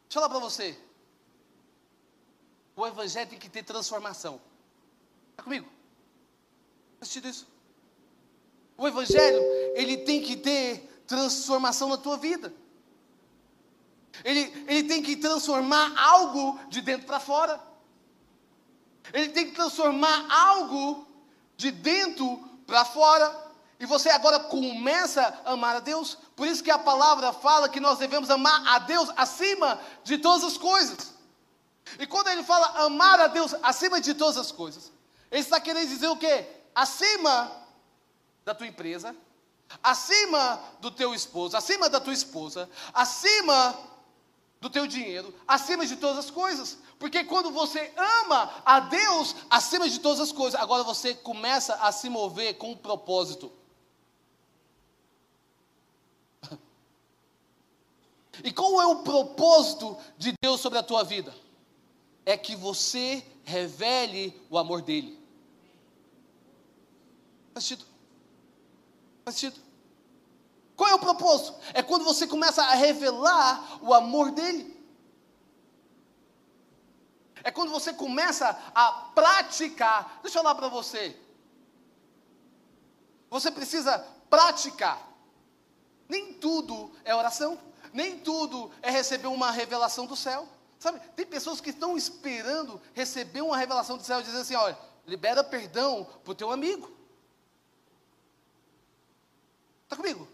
Deixa 0.02 0.18
eu 0.18 0.22
falar 0.22 0.28
para 0.28 0.40
você. 0.40 0.78
O 2.74 2.86
evangelho 2.86 3.30
tem 3.30 3.38
que 3.38 3.48
ter 3.48 3.62
transformação. 3.62 4.40
Está 5.30 5.42
comigo? 5.42 5.70
Assistindo 7.00 7.28
isso? 7.28 7.51
O 8.82 8.88
evangelho, 8.88 9.40
ele 9.76 9.98
tem 9.98 10.20
que 10.20 10.34
ter 10.34 11.04
transformação 11.06 11.88
na 11.88 11.96
tua 11.96 12.16
vida. 12.16 12.52
Ele, 14.24 14.40
ele 14.66 14.88
tem 14.88 15.00
que 15.00 15.14
transformar 15.14 15.94
algo 15.96 16.58
de 16.68 16.80
dentro 16.80 17.06
para 17.06 17.20
fora. 17.20 17.62
Ele 19.12 19.28
tem 19.28 19.46
que 19.46 19.52
transformar 19.52 20.26
algo 20.28 21.06
de 21.56 21.70
dentro 21.70 22.42
para 22.66 22.84
fora. 22.84 23.52
E 23.78 23.86
você 23.86 24.10
agora 24.10 24.40
começa 24.40 25.40
a 25.44 25.52
amar 25.52 25.76
a 25.76 25.80
Deus. 25.80 26.18
Por 26.34 26.48
isso 26.48 26.64
que 26.64 26.70
a 26.72 26.76
palavra 26.76 27.32
fala 27.32 27.68
que 27.68 27.78
nós 27.78 28.00
devemos 28.00 28.30
amar 28.30 28.66
a 28.66 28.80
Deus 28.80 29.10
acima 29.16 29.80
de 30.02 30.18
todas 30.18 30.42
as 30.42 30.58
coisas. 30.58 31.14
E 32.00 32.06
quando 32.08 32.26
ele 32.26 32.42
fala 32.42 32.84
amar 32.84 33.20
a 33.20 33.28
Deus 33.28 33.54
acima 33.62 34.00
de 34.00 34.12
todas 34.12 34.36
as 34.36 34.50
coisas, 34.50 34.90
ele 35.30 35.42
está 35.42 35.60
querendo 35.60 35.88
dizer 35.88 36.08
o 36.08 36.16
quê? 36.16 36.44
Acima 36.74 37.61
da 38.44 38.54
tua 38.54 38.66
empresa, 38.66 39.14
acima 39.82 40.62
do 40.80 40.90
teu 40.90 41.14
esposo, 41.14 41.56
acima 41.56 41.88
da 41.88 42.00
tua 42.00 42.12
esposa, 42.12 42.68
acima 42.92 43.78
do 44.60 44.70
teu 44.70 44.86
dinheiro, 44.86 45.34
acima 45.46 45.86
de 45.86 45.96
todas 45.96 46.18
as 46.18 46.30
coisas. 46.30 46.78
Porque 46.98 47.24
quando 47.24 47.50
você 47.50 47.92
ama 47.96 48.62
a 48.64 48.80
Deus 48.80 49.34
acima 49.50 49.88
de 49.88 49.98
todas 49.98 50.20
as 50.20 50.30
coisas, 50.30 50.60
agora 50.60 50.84
você 50.84 51.14
começa 51.14 51.74
a 51.74 51.90
se 51.90 52.08
mover 52.08 52.58
com 52.58 52.72
um 52.72 52.76
propósito. 52.76 53.52
E 58.44 58.52
qual 58.52 58.80
é 58.80 58.86
o 58.86 59.02
propósito 59.02 59.96
de 60.16 60.32
Deus 60.40 60.60
sobre 60.60 60.78
a 60.78 60.82
tua 60.82 61.04
vida? 61.04 61.34
É 62.24 62.36
que 62.36 62.56
você 62.56 63.24
revele 63.44 64.40
o 64.48 64.56
amor 64.56 64.80
dele. 64.80 65.20
Sentido? 67.56 67.91
Faz 69.24 69.36
sentido? 69.36 69.60
Qual 70.76 70.90
é 70.90 70.94
o 70.94 70.98
propósito? 70.98 71.54
É 71.74 71.82
quando 71.82 72.04
você 72.04 72.26
começa 72.26 72.62
a 72.62 72.74
revelar 72.74 73.78
o 73.82 73.94
amor 73.94 74.30
dele. 74.30 74.72
É 77.44 77.50
quando 77.50 77.70
você 77.70 77.92
começa 77.92 78.48
a 78.74 78.92
praticar. 79.14 80.20
Deixa 80.22 80.38
eu 80.38 80.42
falar 80.42 80.54
para 80.54 80.68
você. 80.68 81.16
Você 83.30 83.50
precisa 83.50 83.98
praticar. 84.28 85.08
Nem 86.08 86.34
tudo 86.34 86.92
é 87.04 87.14
oração, 87.14 87.58
nem 87.92 88.18
tudo 88.18 88.70
é 88.82 88.90
receber 88.90 89.28
uma 89.28 89.50
revelação 89.50 90.06
do 90.06 90.16
céu. 90.16 90.46
Sabe, 90.78 91.00
tem 91.14 91.24
pessoas 91.24 91.60
que 91.60 91.70
estão 91.70 91.96
esperando 91.96 92.80
receber 92.92 93.40
uma 93.40 93.56
revelação 93.56 93.96
do 93.96 94.02
céu 94.02 94.20
e 94.20 94.24
dizer 94.24 94.38
assim: 94.38 94.54
olha, 94.54 94.76
libera 95.06 95.42
perdão 95.42 96.06
para 96.24 96.32
o 96.32 96.34
teu 96.34 96.50
amigo. 96.50 96.90
Está 99.92 100.02
comigo? 100.02 100.26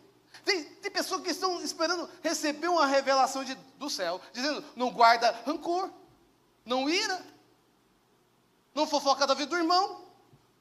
Tem, 0.44 0.62
tem 0.62 0.90
pessoas 0.90 1.20
que 1.20 1.30
estão 1.30 1.60
esperando 1.60 2.08
receber 2.22 2.68
uma 2.68 2.86
revelação 2.86 3.42
de, 3.42 3.56
do 3.76 3.90
céu, 3.90 4.20
dizendo: 4.32 4.64
não 4.76 4.92
guarda 4.92 5.32
rancor, 5.44 5.90
não 6.64 6.88
ira, 6.88 7.26
não 8.72 8.86
fofoca 8.86 9.26
da 9.26 9.34
vida 9.34 9.50
do 9.50 9.56
irmão, 9.56 10.06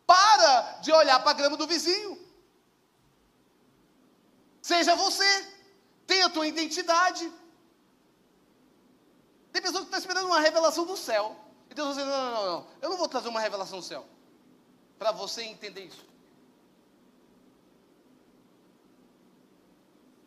para 0.07 0.79
de 0.81 0.91
olhar 0.91 1.19
para 1.19 1.29
a 1.29 1.33
grama 1.35 1.55
do 1.55 1.67
vizinho. 1.67 2.17
Seja 4.63 4.95
você, 4.95 5.47
tenha 6.07 6.25
a 6.25 6.29
tua 6.29 6.47
identidade. 6.47 7.31
Tem 9.53 9.61
pessoa 9.61 9.81
que 9.81 9.89
está 9.89 9.99
esperando 9.99 10.25
uma 10.25 10.39
revelação 10.39 10.87
do 10.87 10.97
céu. 10.97 11.35
E 11.69 11.75
Deus 11.75 11.89
dizer: 11.89 12.05
não, 12.05 12.17
não, 12.17 12.33
não, 12.33 12.45
não. 12.45 12.67
Eu 12.81 12.89
não 12.89 12.97
vou 12.97 13.07
trazer 13.07 13.27
uma 13.29 13.41
revelação 13.41 13.77
do 13.77 13.85
céu. 13.85 14.07
Para 14.97 15.11
você 15.11 15.43
entender 15.43 15.81
isso. 15.81 16.16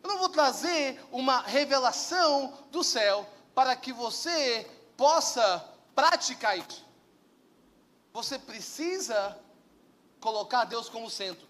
Eu 0.03 0.09
não 0.09 0.17
vou 0.17 0.29
trazer 0.29 0.99
uma 1.11 1.41
revelação 1.41 2.57
do 2.71 2.83
céu 2.83 3.27
para 3.53 3.75
que 3.75 3.93
você 3.93 4.69
possa 4.97 5.67
praticar 5.93 6.57
isso. 6.57 6.85
Você 8.13 8.37
precisa 8.39 9.37
colocar 10.19 10.65
Deus 10.65 10.89
como 10.89 11.09
centro. 11.09 11.47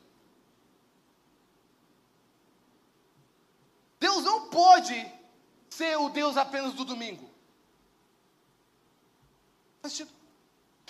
Deus 4.00 4.24
não 4.24 4.50
pode 4.50 5.12
ser 5.70 5.98
o 5.98 6.10
Deus 6.10 6.38
apenas 6.38 6.74
do 6.74 6.84
domingo. 6.84 7.29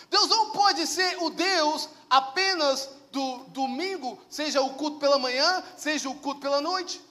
Deus 0.09 0.27
não 0.27 0.51
pode 0.51 0.85
ser 0.87 1.21
o 1.21 1.29
Deus 1.29 1.89
apenas 2.09 2.89
do 3.11 3.39
domingo, 3.45 4.19
seja 4.29 4.61
o 4.61 4.73
culto 4.73 4.99
pela 4.99 5.19
manhã, 5.19 5.63
seja 5.77 6.09
o 6.09 6.15
culto 6.15 6.41
pela 6.41 6.61
noite. 6.61 7.01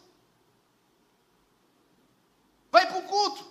Vai 2.70 2.86
para 2.86 2.98
o 2.98 3.02
culto, 3.02 3.44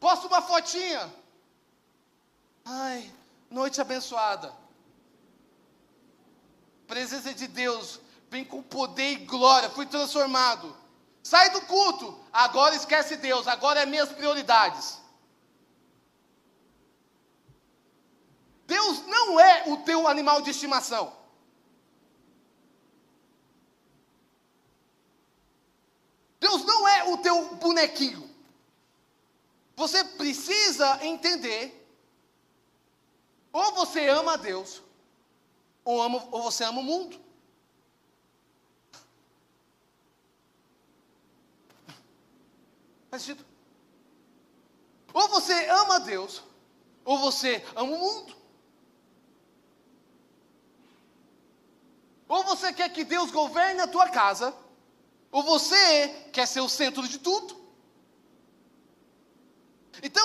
posta 0.00 0.26
uma 0.26 0.40
fotinha. 0.40 1.12
Ai, 2.64 3.12
noite 3.50 3.80
abençoada. 3.80 4.54
Presença 6.86 7.34
de 7.34 7.46
Deus, 7.46 8.00
vem 8.30 8.44
com 8.44 8.62
poder 8.62 9.12
e 9.12 9.24
glória, 9.26 9.70
fui 9.70 9.86
transformado. 9.86 10.76
Sai 11.22 11.50
do 11.50 11.60
culto, 11.62 12.18
agora 12.32 12.74
esquece 12.74 13.16
Deus, 13.16 13.46
agora 13.46 13.80
é 13.80 13.86
minhas 13.86 14.10
prioridades. 14.10 14.98
Deus 18.66 19.06
não 19.06 19.40
é 19.40 19.64
o 19.66 19.78
teu 19.78 20.06
animal 20.06 20.42
de 20.42 20.50
estimação. 20.50 21.16
Deus 26.38 26.64
não 26.64 26.86
é 26.86 27.04
o 27.04 27.18
teu 27.18 27.54
bonequinho. 27.56 28.27
Você 29.78 30.02
precisa 30.02 30.98
entender: 31.06 31.88
ou 33.52 33.72
você 33.76 34.08
ama 34.08 34.32
a 34.32 34.36
Deus, 34.36 34.82
ou, 35.84 36.02
ama, 36.02 36.28
ou 36.32 36.42
você 36.42 36.64
ama 36.64 36.80
o 36.80 36.82
mundo. 36.82 37.16
Faz 43.08 43.22
sentido? 43.22 43.46
Ou 45.14 45.28
você 45.28 45.68
ama 45.68 45.94
a 45.94 45.98
Deus, 46.00 46.42
ou 47.04 47.16
você 47.20 47.64
ama 47.76 47.92
o 47.92 47.98
mundo. 48.00 48.36
Ou 52.26 52.42
você 52.42 52.72
quer 52.72 52.88
que 52.92 53.04
Deus 53.04 53.30
governe 53.30 53.80
a 53.80 53.86
tua 53.86 54.08
casa, 54.08 54.52
ou 55.30 55.44
você 55.44 56.08
quer 56.32 56.46
ser 56.48 56.62
o 56.62 56.68
centro 56.68 57.06
de 57.06 57.18
tudo. 57.18 57.57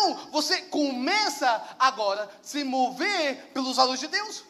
Então, 0.04 0.28
você 0.32 0.64
começa 0.64 1.76
agora 1.80 2.24
a 2.26 2.30
se 2.46 2.62
mover 2.66 3.52
pelos 3.54 3.78
valores 3.78 4.02
de 4.02 4.08
Deus. 4.08 4.44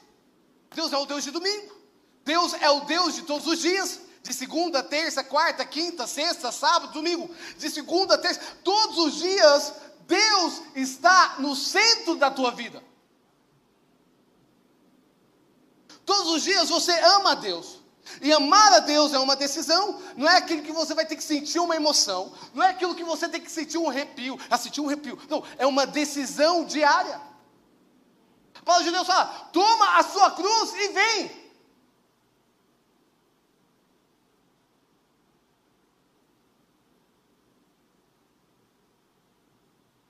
Deus 0.73 0.91
é 0.91 0.97
o 0.97 1.05
Deus 1.05 1.23
de 1.23 1.29
domingo. 1.29 1.77
Deus 2.25 2.53
é 2.55 2.69
o 2.71 2.81
Deus 2.81 3.13
de 3.13 3.21
todos 3.21 3.45
os 3.45 3.59
dias. 3.59 3.99
De 4.23 4.33
segunda, 4.33 4.81
terça, 4.81 5.23
quarta, 5.23 5.63
quinta, 5.63 6.07
sexta, 6.07 6.51
sábado, 6.51 6.93
domingo. 6.93 7.29
De 7.57 7.69
segunda, 7.69 8.17
terça, 8.17 8.41
todos 8.63 8.97
os 8.97 9.19
dias, 9.19 9.73
Deus 10.07 10.61
está 10.75 11.35
no 11.37 11.55
centro 11.55 12.15
da 12.15 12.31
tua 12.31 12.49
vida. 12.49 12.83
Todos 16.03 16.33
os 16.33 16.43
dias 16.43 16.67
você 16.67 16.93
ama 16.99 17.33
a 17.33 17.35
Deus. 17.35 17.82
E 18.21 18.31
amar 18.31 18.73
a 18.73 18.79
Deus 18.79 19.13
é 19.13 19.19
uma 19.19 19.35
decisão, 19.35 20.01
não 20.15 20.29
é 20.29 20.37
aquilo 20.37 20.61
que 20.61 20.71
você 20.71 20.93
vai 20.93 21.05
ter 21.05 21.15
que 21.15 21.23
sentir 21.23 21.59
uma 21.59 21.75
emoção, 21.75 22.33
não 22.53 22.63
é 22.63 22.69
aquilo 22.69 22.95
que 22.95 23.03
você 23.03 23.29
tem 23.29 23.41
que 23.41 23.51
sentir 23.51 23.77
um 23.77 23.89
arrepio, 23.89 24.37
a 24.49 24.57
sentir 24.57 24.81
um 24.81 24.87
arrepio. 24.87 25.19
Não, 25.29 25.43
é 25.57 25.65
uma 25.65 25.85
decisão 25.85 26.65
diária. 26.65 27.21
Palavra 28.63 28.85
de 28.85 28.91
Deus 28.91 29.07
fala: 29.07 29.25
toma 29.51 29.97
a 29.97 30.03
sua 30.03 30.31
cruz 30.31 30.73
e 30.73 30.87
vem. 30.89 31.43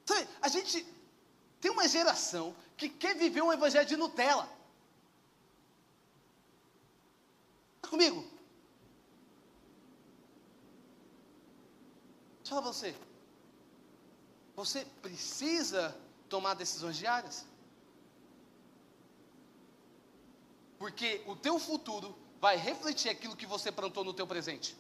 Sabe, 0.06 0.28
a 0.42 0.48
gente 0.48 0.86
tem 1.62 1.72
uma 1.72 1.88
geração 1.88 2.56
que 2.76 2.90
quer 2.90 3.16
viver 3.16 3.42
um 3.42 3.54
evangelho 3.54 3.86
de 3.86 3.96
Nutella. 3.96 4.50
Comigo? 7.90 8.24
Eu 12.40 12.50
falar 12.50 12.62
para 12.62 12.72
você. 12.72 12.96
Você 14.56 14.86
precisa 15.02 15.98
tomar 16.30 16.54
decisões 16.54 16.98
diárias. 16.98 17.46
Porque 20.78 21.24
o 21.26 21.36
teu 21.36 21.58
futuro 21.60 22.16
vai 22.40 22.58
refletir 22.58 23.10
aquilo 23.10 23.36
que 23.36 23.46
você 23.46 23.72
plantou 23.72 24.04
no 24.04 24.14
teu 24.14 24.28
presente. 24.28 24.76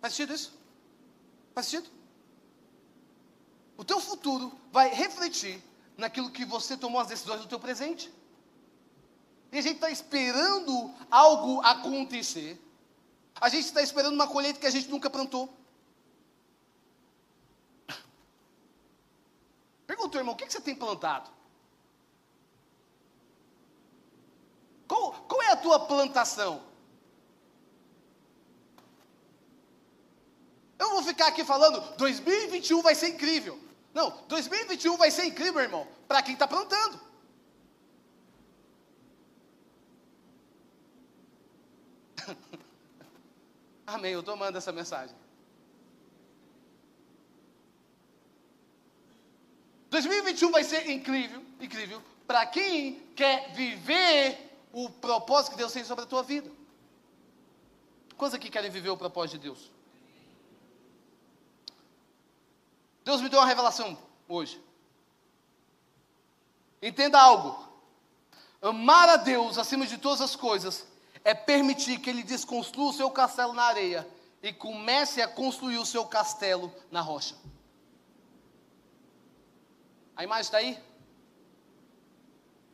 Faz 0.00 0.14
sentido 0.14 0.34
isso? 0.34 0.52
Faz 1.54 1.66
sentido? 1.66 1.90
O 3.76 3.84
teu 3.84 4.00
futuro 4.00 4.52
vai 4.70 4.88
refletir 4.90 5.62
naquilo 6.02 6.30
que 6.32 6.44
você 6.44 6.76
tomou 6.76 7.00
as 7.00 7.06
decisões 7.06 7.40
do 7.40 7.46
teu 7.46 7.60
presente. 7.60 8.12
E 9.52 9.58
a 9.58 9.62
gente 9.62 9.76
está 9.76 9.88
esperando 9.88 10.92
algo 11.08 11.60
acontecer. 11.62 12.60
A 13.40 13.48
gente 13.48 13.66
está 13.66 13.80
esperando 13.80 14.14
uma 14.14 14.26
colheita 14.26 14.58
que 14.58 14.66
a 14.66 14.70
gente 14.70 14.88
nunca 14.88 15.08
plantou. 15.08 15.48
Pergunta, 19.86 20.18
irmão, 20.18 20.34
o 20.34 20.36
que, 20.36 20.46
que 20.46 20.52
você 20.52 20.60
tem 20.60 20.74
plantado? 20.74 21.30
Qual, 24.88 25.12
qual 25.28 25.42
é 25.42 25.52
a 25.52 25.56
tua 25.56 25.86
plantação? 25.86 26.64
Eu 30.80 30.90
vou 30.90 31.04
ficar 31.04 31.28
aqui 31.28 31.44
falando, 31.44 31.80
2021 31.96 32.82
vai 32.82 32.96
ser 32.96 33.10
incrível. 33.10 33.71
Não, 33.94 34.24
2021 34.28 34.96
vai 34.96 35.10
ser 35.10 35.24
incrível, 35.24 35.60
irmão, 35.60 35.86
para 36.08 36.22
quem 36.22 36.34
está 36.34 36.48
plantando. 36.48 37.00
Amém, 43.86 44.12
eu 44.12 44.20
estou 44.20 44.36
mandando 44.36 44.58
essa 44.58 44.72
mensagem. 44.72 45.14
2021 49.90 50.50
vai 50.50 50.64
ser 50.64 50.88
incrível, 50.88 51.42
incrível, 51.60 52.02
para 52.26 52.46
quem 52.46 52.94
quer 53.14 53.52
viver 53.52 54.50
o 54.72 54.88
propósito 54.88 55.52
que 55.52 55.58
Deus 55.58 55.70
tem 55.72 55.84
sobre 55.84 56.04
a 56.04 56.06
tua 56.06 56.22
vida. 56.22 56.50
Quantos 58.16 58.34
aqui 58.34 58.48
querem 58.48 58.70
viver 58.70 58.90
o 58.90 58.96
propósito 58.96 59.38
de 59.38 59.48
Deus? 59.48 59.71
Deus 63.04 63.20
me 63.20 63.28
deu 63.28 63.38
uma 63.38 63.46
revelação 63.46 63.98
hoje. 64.28 64.62
Entenda 66.80 67.20
algo. 67.20 67.68
Amar 68.60 69.08
a 69.08 69.16
Deus 69.16 69.58
acima 69.58 69.86
de 69.86 69.98
todas 69.98 70.20
as 70.20 70.36
coisas 70.36 70.86
é 71.24 71.34
permitir 71.34 71.98
que 72.00 72.10
ele 72.10 72.22
desconstrua 72.22 72.90
o 72.90 72.92
seu 72.92 73.10
castelo 73.10 73.52
na 73.52 73.64
areia 73.64 74.08
e 74.42 74.52
comece 74.52 75.22
a 75.22 75.28
construir 75.28 75.78
o 75.78 75.86
seu 75.86 76.04
castelo 76.04 76.72
na 76.90 77.00
rocha. 77.00 77.36
A 80.16 80.24
imagem 80.24 80.42
está 80.42 80.58
aí? 80.58 80.78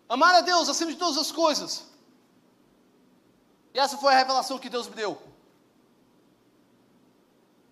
Amar 0.09 0.35
a 0.35 0.41
Deus 0.41 0.69
acima 0.69 0.91
de 0.91 0.99
todas 0.99 1.19
as 1.19 1.31
coisas. 1.31 1.87
E 3.75 3.79
essa 3.79 3.99
foi 3.99 4.12
a 4.12 4.17
revelação 4.17 4.59
que 4.59 4.71
Deus 4.71 4.88
me 4.88 4.95
deu. 4.95 5.21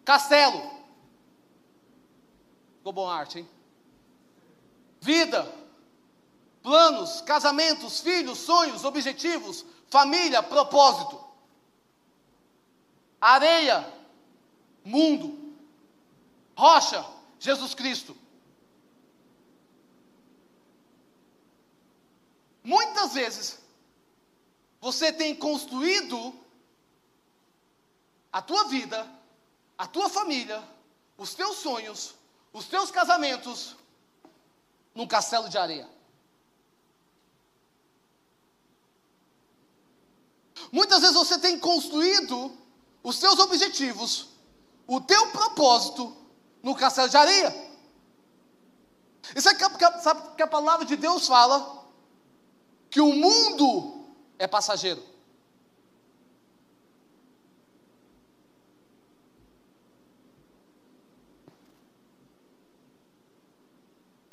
Castelo. 0.04 0.75
Ficou 2.86 2.92
bom 2.92 3.08
arte, 3.10 3.40
hein? 3.40 3.48
Vida. 5.00 5.52
Planos, 6.62 7.20
casamentos, 7.22 7.98
filhos, 7.98 8.38
sonhos, 8.38 8.84
objetivos, 8.84 9.66
família, 9.88 10.40
propósito. 10.40 11.20
Areia, 13.20 13.92
mundo. 14.84 15.56
Rocha, 16.56 17.04
Jesus 17.40 17.74
Cristo. 17.74 18.16
Muitas 22.62 23.14
vezes, 23.14 23.58
você 24.80 25.12
tem 25.12 25.34
construído 25.34 26.32
a 28.32 28.40
tua 28.40 28.68
vida, 28.68 29.12
a 29.76 29.88
tua 29.88 30.08
família, 30.08 30.62
os 31.18 31.34
teus 31.34 31.56
sonhos, 31.56 32.14
os 32.56 32.64
teus 32.64 32.90
casamentos, 32.90 33.76
num 34.94 35.06
castelo 35.06 35.46
de 35.46 35.58
areia. 35.58 35.86
Muitas 40.72 41.02
vezes 41.02 41.14
você 41.14 41.38
tem 41.38 41.58
construído 41.58 42.56
os 43.02 43.16
seus 43.16 43.38
objetivos, 43.40 44.28
o 44.86 45.02
teu 45.02 45.26
propósito 45.32 46.16
no 46.62 46.74
castelo 46.74 47.10
de 47.10 47.16
areia. 47.18 47.54
Isso 49.34 49.50
é 49.50 49.54
que, 49.54 49.62
sabe 50.00 50.34
que 50.34 50.42
a 50.42 50.46
palavra 50.46 50.86
de 50.86 50.96
Deus 50.96 51.26
fala 51.26 51.86
que 52.88 53.02
o 53.02 53.12
mundo 53.12 54.06
é 54.38 54.46
passageiro. 54.46 55.04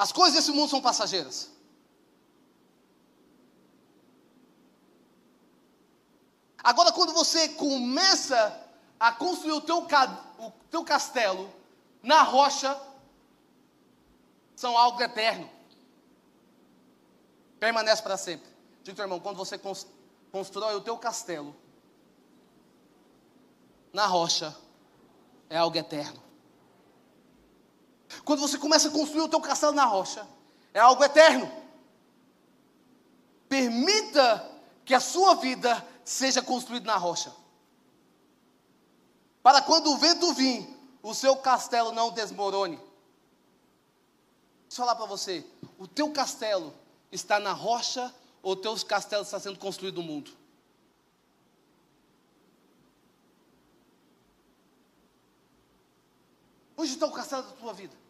As 0.03 0.11
coisas 0.11 0.35
desse 0.35 0.51
mundo 0.51 0.69
são 0.69 0.81
passageiras. 0.81 1.49
Agora, 6.61 6.91
quando 6.91 7.13
você 7.13 7.47
começa 7.49 8.37
a 8.99 9.13
construir 9.13 9.53
o 9.53 9.61
teu, 9.61 9.77
o 10.39 10.51
teu 10.69 10.83
castelo 10.83 11.49
na 12.01 12.21
rocha, 12.21 12.77
são 14.57 14.77
algo 14.77 15.01
eterno 15.01 15.49
permanece 17.57 18.01
para 18.03 18.17
sempre. 18.17 18.51
Diga, 18.83 19.03
irmão, 19.03 19.21
quando 19.21 19.37
você 19.37 19.57
constrói 20.33 20.75
o 20.75 20.81
teu 20.81 20.97
castelo 20.97 21.55
na 23.93 24.05
rocha, 24.05 24.53
é 25.49 25.55
algo 25.55 25.77
eterno. 25.77 26.21
Quando 28.23 28.39
você 28.39 28.57
começa 28.57 28.87
a 28.87 28.91
construir 28.91 29.21
o 29.21 29.29
teu 29.29 29.41
castelo 29.41 29.73
na 29.73 29.85
rocha, 29.85 30.27
é 30.73 30.79
algo 30.79 31.03
eterno. 31.03 31.51
Permita 33.47 34.51
que 34.85 34.93
a 34.93 34.99
sua 34.99 35.35
vida 35.35 35.85
seja 36.03 36.41
construída 36.41 36.85
na 36.85 36.97
rocha. 36.97 37.33
Para 39.41 39.61
quando 39.61 39.91
o 39.91 39.97
vento 39.97 40.33
vir, 40.33 40.67
o 41.01 41.13
seu 41.13 41.35
castelo 41.35 41.91
não 41.91 42.11
desmorone. 42.11 42.77
Deixa 42.77 44.81
eu 44.81 44.85
falar 44.85 44.95
para 44.95 45.05
você, 45.05 45.45
o 45.77 45.87
teu 45.87 46.11
castelo 46.11 46.73
está 47.11 47.39
na 47.39 47.51
rocha 47.51 48.13
ou 48.41 48.55
teus 48.55 48.83
castelos 48.83 49.27
estão 49.27 49.39
sendo 49.39 49.59
construídos 49.59 50.03
no 50.03 50.09
mundo? 50.09 50.31
Onde 56.75 56.91
está 56.91 57.05
o 57.05 57.11
castelo 57.11 57.43
da 57.43 57.51
tua 57.51 57.73
vida? 57.73 58.02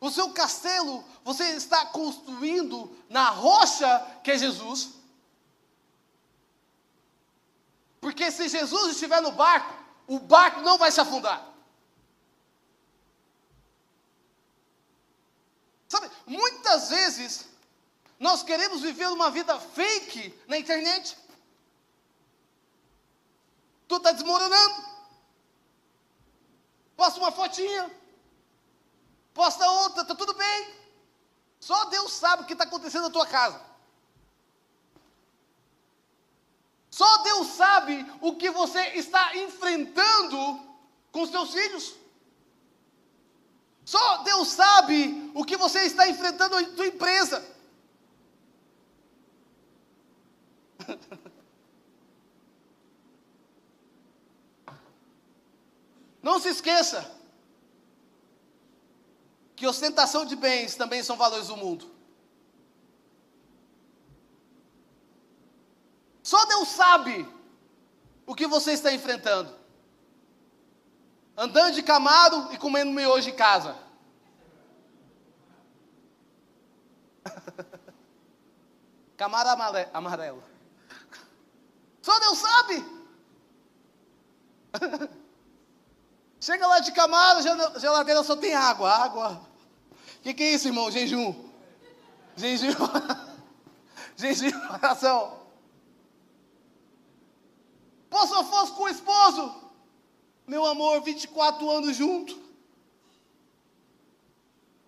O 0.00 0.10
seu 0.10 0.32
castelo, 0.32 1.04
você 1.22 1.44
está 1.50 1.86
construindo 1.86 2.96
na 3.08 3.28
rocha 3.28 4.20
que 4.24 4.30
é 4.30 4.38
Jesus. 4.38 4.94
Porque 8.00 8.30
se 8.30 8.48
Jesus 8.48 8.92
estiver 8.92 9.20
no 9.20 9.32
barco, 9.32 9.74
o 10.06 10.18
barco 10.18 10.62
não 10.62 10.78
vai 10.78 10.90
se 10.90 11.00
afundar. 11.00 11.46
Sabe, 15.86 16.10
muitas 16.26 16.88
vezes 16.88 17.46
nós 18.18 18.42
queremos 18.42 18.80
viver 18.80 19.08
uma 19.08 19.30
vida 19.30 19.60
fake 19.60 20.34
na 20.46 20.56
internet. 20.56 21.16
Tu 23.86 23.96
está 23.96 24.12
desmoronando. 24.12 24.84
Posta 26.96 27.20
uma 27.20 27.32
fotinha. 27.32 27.99
Posta 29.32 29.68
outra, 29.70 30.02
está 30.02 30.14
tudo 30.14 30.34
bem. 30.34 30.74
Só 31.58 31.84
Deus 31.86 32.12
sabe 32.12 32.42
o 32.42 32.46
que 32.46 32.52
está 32.54 32.64
acontecendo 32.64 33.02
na 33.04 33.10
tua 33.10 33.26
casa. 33.26 33.60
Só 36.90 37.18
Deus 37.18 37.46
sabe 37.48 38.04
o 38.20 38.36
que 38.36 38.50
você 38.50 38.80
está 38.98 39.36
enfrentando 39.36 40.60
com 41.12 41.22
os 41.22 41.52
filhos. 41.52 41.94
Só 43.84 44.18
Deus 44.22 44.48
sabe 44.48 45.30
o 45.34 45.44
que 45.44 45.56
você 45.56 45.80
está 45.82 46.08
enfrentando 46.08 46.58
em 46.60 46.76
sua 46.76 46.86
empresa. 46.86 47.44
Não 56.22 56.38
se 56.40 56.48
esqueça 56.48 57.19
que 59.60 59.66
ostentação 59.66 60.24
de 60.24 60.34
bens 60.34 60.74
também 60.74 61.02
são 61.02 61.18
valores 61.18 61.48
do 61.48 61.56
mundo. 61.58 61.84
Só 66.22 66.46
Deus 66.46 66.66
sabe 66.68 67.28
o 68.24 68.34
que 68.34 68.46
você 68.46 68.72
está 68.72 68.90
enfrentando 68.90 69.54
andando 71.36 71.74
de 71.74 71.82
camaro 71.82 72.50
e 72.54 72.56
comendo 72.56 72.90
miojo 72.90 73.28
em 73.28 73.36
casa. 73.36 73.76
Camaro 79.18 79.50
amarelo. 79.92 80.42
Só 82.00 82.18
Deus 82.18 82.38
sabe. 82.38 82.82
Chega 86.40 86.66
lá 86.66 86.80
de 86.80 86.90
camaro, 86.92 87.42
geladeira 87.78 88.22
só 88.22 88.34
tem 88.34 88.54
água. 88.54 88.90
Água. 88.90 89.49
O 90.20 90.22
que, 90.22 90.34
que 90.34 90.42
é 90.42 90.52
isso, 90.52 90.68
irmão? 90.68 90.90
Jejum. 90.90 91.34
Jejum. 92.36 92.68
Jejum, 94.16 94.50
oração. 94.70 95.40
Pô, 98.10 98.26
se 98.26 98.34
eu 98.34 98.44
fosse 98.44 98.72
com 98.72 98.82
o 98.82 98.88
esposo, 98.88 99.72
meu 100.46 100.66
amor, 100.66 101.00
24 101.00 101.70
anos 101.70 101.96
junto. 101.96 102.38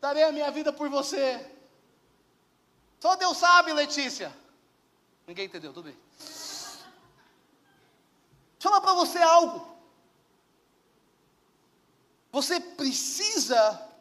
Darei 0.02 0.24
a 0.24 0.32
minha 0.32 0.50
vida 0.50 0.70
por 0.70 0.90
você. 0.90 1.50
Só 3.00 3.16
Deus 3.16 3.38
sabe, 3.38 3.72
Letícia. 3.72 4.36
Ninguém 5.26 5.46
entendeu, 5.46 5.72
tudo 5.72 5.84
bem. 5.84 5.96
Deixa 6.18 6.84
eu 8.64 8.70
falar 8.70 8.82
para 8.82 8.94
você 8.94 9.18
algo. 9.18 9.66
Você 12.30 12.60
precisa 12.60 13.91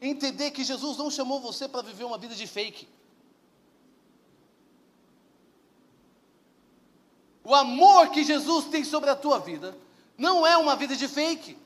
entender 0.00 0.50
que 0.50 0.64
Jesus 0.64 0.96
não 0.96 1.10
chamou 1.10 1.40
você 1.40 1.68
para 1.68 1.82
viver 1.82 2.04
uma 2.04 2.18
vida 2.18 2.34
de 2.34 2.46
fake. 2.46 2.88
O 7.42 7.54
amor 7.54 8.10
que 8.10 8.24
Jesus 8.24 8.66
tem 8.66 8.82
sobre 8.84 9.08
a 9.08 9.16
tua 9.16 9.38
vida 9.38 9.76
não 10.18 10.46
é 10.46 10.56
uma 10.56 10.74
vida 10.74 10.96
de 10.96 11.06
fake. 11.06 11.56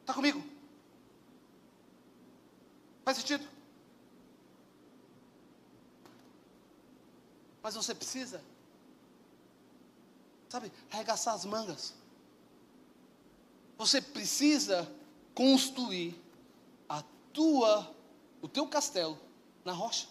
Está 0.00 0.14
comigo? 0.14 0.42
Faz 3.04 3.16
sentido? 3.16 3.46
Mas 7.62 7.74
você 7.74 7.94
precisa, 7.94 8.42
sabe, 10.48 10.72
arregaçar 10.90 11.34
as 11.34 11.44
mangas. 11.44 11.99
Você 13.80 13.98
precisa 14.02 14.86
construir 15.34 16.14
a 16.86 17.02
tua, 17.32 17.90
o 18.42 18.48
teu 18.48 18.66
castelo 18.66 19.18
na 19.64 19.72
rocha. 19.72 20.06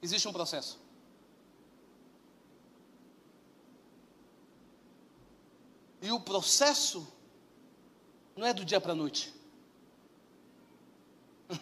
Existe 0.00 0.26
um 0.26 0.32
processo. 0.32 0.80
E 6.00 6.10
o 6.10 6.18
processo 6.18 7.06
não 8.34 8.46
é 8.46 8.54
do 8.54 8.64
dia 8.64 8.80
para 8.80 8.92
a 8.92 8.96
noite. 8.96 9.34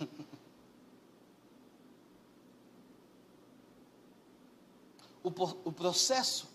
o, 5.24 5.30
o 5.64 5.72
processo 5.72 6.46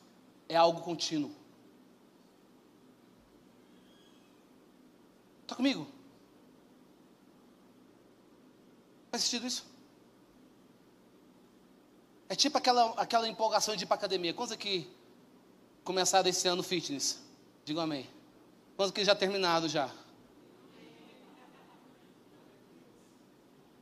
é 0.47 0.56
algo 0.56 0.79
contínuo. 0.79 1.42
Está 5.43 5.56
comigo? 5.56 5.88
Faz 9.12 9.23
sentido 9.23 9.45
isso? 9.45 9.65
É 12.27 12.36
tipo 12.36 12.58
aquela, 12.58 12.91
aquela 12.93 13.27
empolgação 13.27 13.75
de 13.75 13.84
ir 13.84 13.88
para 13.88 13.95
academia. 13.95 14.34
Quantos 14.34 14.53
aqui 14.53 14.89
começaram 15.84 16.27
esse 16.27 16.47
ano 16.47 16.63
fitness? 16.63 17.21
Digo 17.63 17.79
amém. 17.79 18.10
Quantos 18.75 18.91
que 18.91 19.06
já 19.06 19.13
terminaram 19.13 19.67
já? 19.67 19.93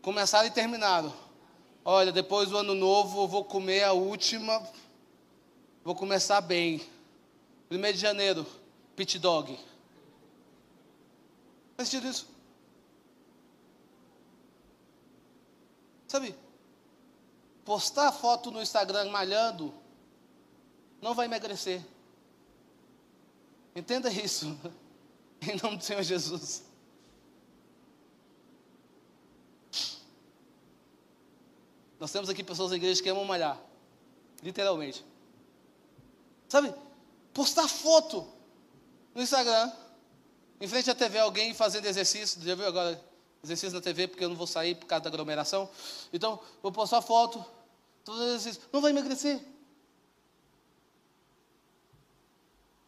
Começaram 0.02 0.48
e 0.48 0.52
terminaram. 0.52 1.14
Olha, 1.86 2.12
depois 2.12 2.50
do 2.50 2.58
ano 2.58 2.76
novo 2.76 3.22
eu 3.22 3.28
vou 3.28 3.46
comer 3.46 3.84
a 3.84 3.94
última. 3.94 4.62
Vou 5.84 5.96
começar 5.96 6.42
bem. 6.42 6.82
Primeiro 7.70 7.96
de 7.96 8.02
janeiro, 8.02 8.46
pit 8.96 9.18
dog. 9.18 9.58
Faz 11.82 11.90
sentido 11.90 12.12
isso? 12.12 12.28
Sabe? 16.08 16.36
Postar 17.66 18.12
foto 18.12 18.52
no 18.52 18.62
Instagram 18.62 19.10
malhando 19.10 19.74
não 21.02 21.16
vai 21.16 21.26
emagrecer. 21.26 21.84
Entenda 23.76 24.12
isso. 24.12 24.56
Em 25.42 25.60
nome 25.60 25.78
do 25.78 25.84
Senhor 25.84 26.04
Jesus. 26.04 26.64
Nós 32.00 32.12
temos 32.12 32.30
aqui 32.30 32.44
pessoas 32.44 32.70
na 32.70 32.78
igreja 32.78 33.02
que 33.02 33.10
amam 33.10 33.26
malhar. 33.26 33.60
Literalmente. 34.44 35.04
Sabe? 36.48 36.76
Postar 37.34 37.68
foto 37.68 38.32
no 39.16 39.22
Instagram. 39.24 39.81
Em 40.62 40.68
frente 40.68 40.92
à 40.92 40.96
TV, 40.96 41.18
alguém 41.18 41.56
fazendo 41.56 41.88
exercício. 41.88 42.40
Já 42.40 42.54
viu 42.54 42.68
agora 42.68 43.04
exercício 43.44 43.74
na 43.74 43.82
TV 43.82 44.08
porque 44.08 44.24
eu 44.24 44.30
não 44.30 44.36
vou 44.36 44.46
sair 44.46 44.76
por 44.76 44.86
causa 44.86 45.02
da 45.02 45.10
aglomeração? 45.10 45.68
Então, 46.14 46.40
vou 46.62 46.72
postar 46.72 47.02
foto. 47.02 47.44
Não 48.72 48.80
vai 48.80 48.92
emagrecer. 48.92 49.38
Deixa 49.38 49.50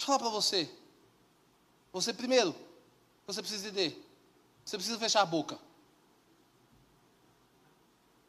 eu 0.01 0.05
falar 0.05 0.19
para 0.19 0.29
você. 0.29 0.69
Você 1.91 2.13
primeiro, 2.13 2.55
você 3.25 3.41
precisa 3.41 3.67
entender. 3.67 3.99
Você 4.63 4.77
precisa 4.77 4.99
fechar 4.99 5.21
a 5.21 5.25
boca. 5.25 5.57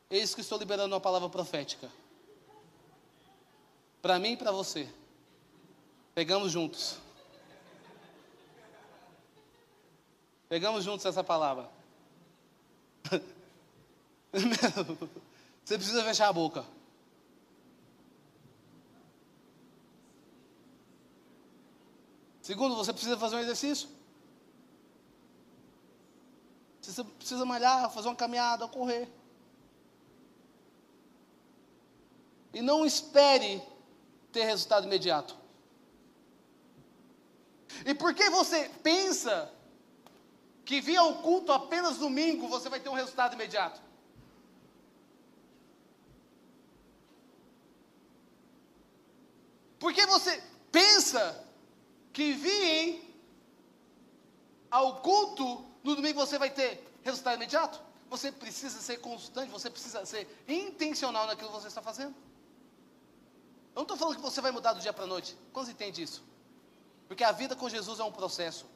Eis 0.09 0.35
que 0.35 0.41
estou 0.41 0.59
liberando 0.59 0.95
uma 0.95 1.01
palavra 1.01 1.29
profética. 1.29 1.93
Para 4.01 4.19
mim 4.19 4.33
e 4.33 4.37
para 4.39 4.51
você. 4.51 4.89
Pegamos 6.15 6.51
juntos. 6.51 7.04
Pegamos 10.55 10.85
juntos 10.85 11.05
essa 11.05 11.25
palavra. 11.25 11.69
Você 15.65 15.77
precisa 15.77 16.05
fechar 16.05 16.29
a 16.29 16.33
boca. 16.33 16.65
Segundo, 22.41 22.77
você 22.77 22.93
precisa 22.93 23.19
fazer 23.19 23.35
um 23.35 23.41
exercício. 23.41 23.89
Você 26.81 27.03
precisa 27.03 27.45
malhar, 27.45 27.91
fazer 27.91 28.07
uma 28.07 28.15
caminhada, 28.15 28.69
correr. 28.69 29.09
E 32.53 32.63
não 32.63 32.87
espere 32.87 33.61
ter 34.31 34.45
resultado 34.45 34.87
imediato. 34.87 35.37
E 37.85 37.93
por 37.93 38.15
que 38.15 38.31
você 38.31 38.69
pensa 38.85 39.53
que 40.65 40.81
via 40.81 41.03
o 41.03 41.23
culto 41.23 41.53
apenas 41.53 41.99
domingo 41.99 42.49
você 42.49 42.69
vai 42.69 42.81
ter 42.81 42.89
um 42.89 42.95
resultado 42.95 43.35
imediato? 43.35 43.81
Por 49.79 49.93
que 49.93 50.07
você 50.07 50.43
pensa 50.73 51.45
que 52.13 52.33
viem 52.33 53.15
ao 54.71 55.01
culto 55.03 55.65
no 55.85 55.95
domingo 55.95 56.19
você 56.19 56.39
vai 56.39 56.51
ter 56.51 56.83
resultado 57.05 57.37
imediato. 57.37 57.81
Você 58.09 58.33
precisa 58.33 58.81
ser 58.81 58.97
constante, 58.99 59.51
você 59.51 59.69
precisa 59.71 60.05
ser 60.07 60.27
intencional 60.49 61.27
naquilo 61.27 61.51
que 61.51 61.61
você 61.61 61.69
está 61.69 61.83
fazendo. 61.83 62.15
Eu 63.75 63.77
não 63.77 63.83
estou 63.83 63.97
falando 63.97 64.17
que 64.17 64.23
você 64.23 64.41
vai 64.41 64.51
mudar 64.51 64.73
do 64.73 64.81
dia 64.81 64.93
para 64.93 65.05
a 65.05 65.07
noite. 65.07 65.37
Quantos 65.53 65.71
entendem 65.71 66.03
isso? 66.03 66.25
Porque 67.07 67.23
a 67.23 67.33
vida 67.33 67.55
com 67.55 67.69
Jesus 67.69 68.01
é 68.01 68.05
um 68.05 68.13
processo. 68.13 68.67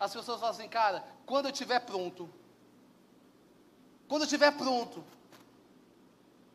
As 0.00 0.14
pessoas 0.14 0.40
falam 0.40 0.54
assim, 0.54 0.68
cara, 0.68 1.04
quando 1.26 1.44
eu 1.44 1.52
estiver 1.52 1.78
pronto, 1.80 2.28
quando 4.08 4.22
eu 4.22 4.26
estiver 4.26 4.50
pronto, 4.56 5.04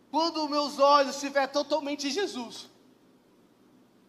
quando 0.10 0.50
meus 0.50 0.80
olhos 0.80 1.14
estiverem 1.14 1.50
totalmente 1.50 2.08
em 2.08 2.10
Jesus, 2.10 2.68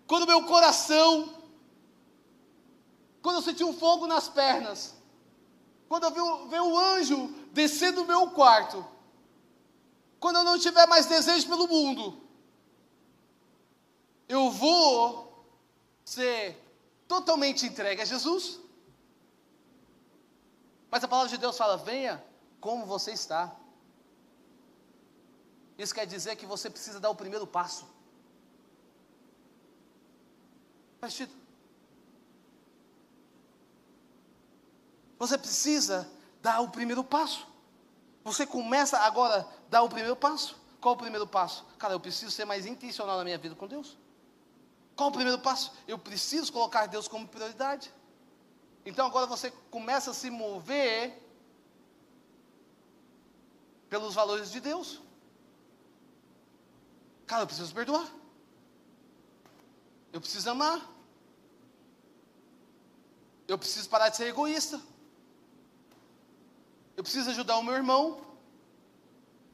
quando 0.06 0.26
meu 0.26 0.44
coração, 0.44 1.34
quando 3.20 3.36
eu 3.36 3.42
senti 3.42 3.62
um 3.62 3.74
fogo 3.74 4.06
nas 4.06 4.26
pernas, 4.26 4.94
quando 5.86 6.04
eu 6.04 6.10
vi, 6.10 6.48
vi 6.48 6.58
um 6.58 6.78
anjo 6.78 7.28
descer 7.52 7.92
do 7.92 8.06
meu 8.06 8.30
quarto, 8.30 8.86
quando 10.18 10.36
eu 10.36 10.44
não 10.44 10.58
tiver 10.58 10.86
mais 10.86 11.04
desejo 11.04 11.46
pelo 11.46 11.68
mundo, 11.68 12.18
eu 14.28 14.50
vou 14.50 15.46
ser 16.06 16.58
totalmente 17.06 17.66
entregue 17.66 18.00
a 18.00 18.04
Jesus. 18.06 18.65
Mas 20.96 21.04
a 21.04 21.08
palavra 21.08 21.28
de 21.28 21.36
Deus 21.36 21.58
fala: 21.58 21.76
venha 21.76 22.24
como 22.58 22.86
você 22.86 23.12
está. 23.12 23.54
Isso 25.76 25.94
quer 25.94 26.06
dizer 26.06 26.36
que 26.36 26.46
você 26.46 26.70
precisa 26.70 26.98
dar 26.98 27.10
o 27.10 27.14
primeiro 27.14 27.46
passo. 27.46 27.86
Você 35.18 35.36
precisa 35.36 36.10
dar 36.40 36.60
o 36.60 36.70
primeiro 36.70 37.04
passo. 37.04 37.46
Você 38.24 38.46
começa 38.46 38.98
agora 39.00 39.40
a 39.40 39.46
dar 39.68 39.82
o 39.82 39.90
primeiro 39.90 40.16
passo. 40.16 40.56
Qual 40.80 40.94
o 40.94 40.96
primeiro 40.96 41.26
passo? 41.26 41.66
Cara, 41.78 41.92
eu 41.92 42.00
preciso 42.00 42.30
ser 42.30 42.46
mais 42.46 42.64
intencional 42.64 43.18
na 43.18 43.24
minha 43.24 43.36
vida 43.36 43.54
com 43.54 43.66
Deus. 43.66 43.98
Qual 44.96 45.10
o 45.10 45.12
primeiro 45.12 45.40
passo? 45.40 45.74
Eu 45.86 45.98
preciso 45.98 46.50
colocar 46.50 46.86
Deus 46.86 47.06
como 47.06 47.28
prioridade. 47.28 47.92
Então 48.86 49.04
agora 49.04 49.26
você 49.26 49.50
começa 49.68 50.12
a 50.12 50.14
se 50.14 50.30
mover 50.30 51.20
pelos 53.90 54.14
valores 54.14 54.50
de 54.52 54.60
Deus. 54.60 55.02
Cara, 57.26 57.42
eu 57.42 57.46
preciso 57.48 57.74
perdoar. 57.74 58.08
Eu 60.12 60.20
preciso 60.20 60.48
amar. 60.48 60.88
Eu 63.48 63.58
preciso 63.58 63.88
parar 63.88 64.08
de 64.08 64.16
ser 64.18 64.28
egoísta. 64.28 64.80
Eu 66.96 67.02
preciso 67.02 67.30
ajudar 67.30 67.58
o 67.58 67.64
meu 67.64 67.74
irmão. 67.74 68.24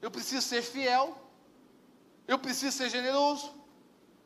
Eu 0.02 0.10
preciso 0.10 0.46
ser 0.46 0.62
fiel. 0.62 1.18
Eu 2.28 2.38
preciso 2.38 2.76
ser 2.76 2.90
generoso. 2.90 3.54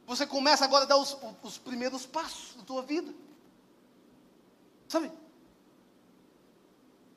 Você 0.04 0.26
começa 0.26 0.64
agora 0.64 0.84
a 0.84 0.88
dar 0.88 0.96
os, 0.96 1.16
os 1.44 1.58
primeiros 1.58 2.04
passos 2.04 2.56
da 2.56 2.64
tua 2.64 2.82
vida. 2.82 3.14
Sabe? 4.88 5.10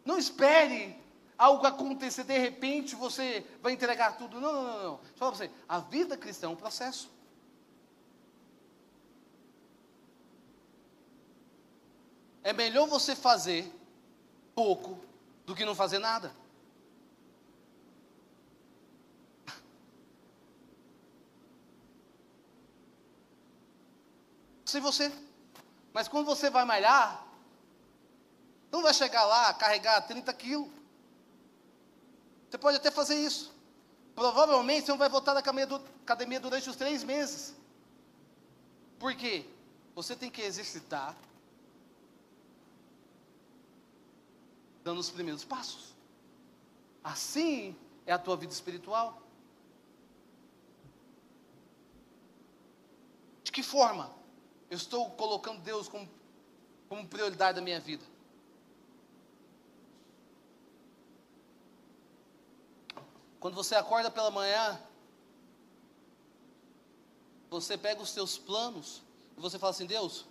Não 0.03 0.17
espere 0.17 0.99
algo 1.38 1.65
acontecer, 1.65 2.23
de 2.25 2.38
repente 2.38 2.95
você 2.95 3.45
vai 3.62 3.71
entregar 3.71 4.17
tudo. 4.17 4.41
Não, 4.41 4.51
não, 4.51 4.63
não, 4.63 4.84
não. 4.84 4.97
Deixa 4.97 5.13
eu 5.13 5.17
falar 5.17 5.32
você. 5.32 5.49
A 5.67 5.79
vida 5.79 6.17
cristã 6.17 6.47
é 6.47 6.49
um 6.49 6.55
processo. 6.55 7.10
É 12.43 12.51
melhor 12.51 12.88
você 12.88 13.15
fazer 13.15 13.71
pouco 14.55 14.99
do 15.45 15.55
que 15.55 15.63
não 15.63 15.75
fazer 15.75 15.99
nada. 15.99 16.34
Sei 24.65 24.82
você. 24.82 25.12
Mas 25.93 26.08
quando 26.08 26.25
você 26.25 26.49
vai 26.49 26.65
malhar, 26.65 27.29
Não 28.71 28.82
vai 28.82 28.93
chegar 28.93 29.25
lá, 29.25 29.53
carregar 29.53 30.01
30 30.01 30.34
quilos. 30.34 30.69
Você 32.49 32.58
pode 32.58 32.77
até 32.77 32.91
fazer 32.91 33.15
isso. 33.15 33.53
Provavelmente 34.15 34.86
você 34.86 34.91
não 34.91 34.97
vai 34.97 35.10
voltar 35.10 35.34
da 35.34 35.39
academia 35.39 36.39
durante 36.39 36.69
os 36.69 36.75
três 36.75 37.03
meses. 37.03 37.55
Por 38.99 39.15
quê? 39.15 39.45
Você 39.95 40.15
tem 40.15 40.29
que 40.29 40.41
exercitar 40.41 41.15
dando 44.84 44.99
os 44.99 45.10
primeiros 45.10 45.43
passos. 45.45 45.95
Assim 47.03 47.77
é 48.05 48.12
a 48.12 48.19
tua 48.19 48.36
vida 48.36 48.51
espiritual. 48.51 49.21
De 53.43 53.51
que 53.51 53.63
forma 53.63 54.12
eu 54.69 54.77
estou 54.77 55.10
colocando 55.12 55.62
Deus 55.62 55.88
como, 55.88 56.10
como 56.88 57.08
prioridade 57.08 57.55
da 57.55 57.62
minha 57.62 57.79
vida? 57.79 58.03
Quando 63.39 63.56
você 63.56 63.75
acorda 63.75 64.12
pela 64.12 64.30
manhã, 64.30 64.82
você 67.49 67.78
pega 67.78 68.02
os 68.02 68.10
seus 68.10 68.38
planos 68.38 69.02
e 69.38 69.41
você 69.41 69.58
fala 69.58 69.71
assim: 69.71 69.86
Deus, 69.86 70.25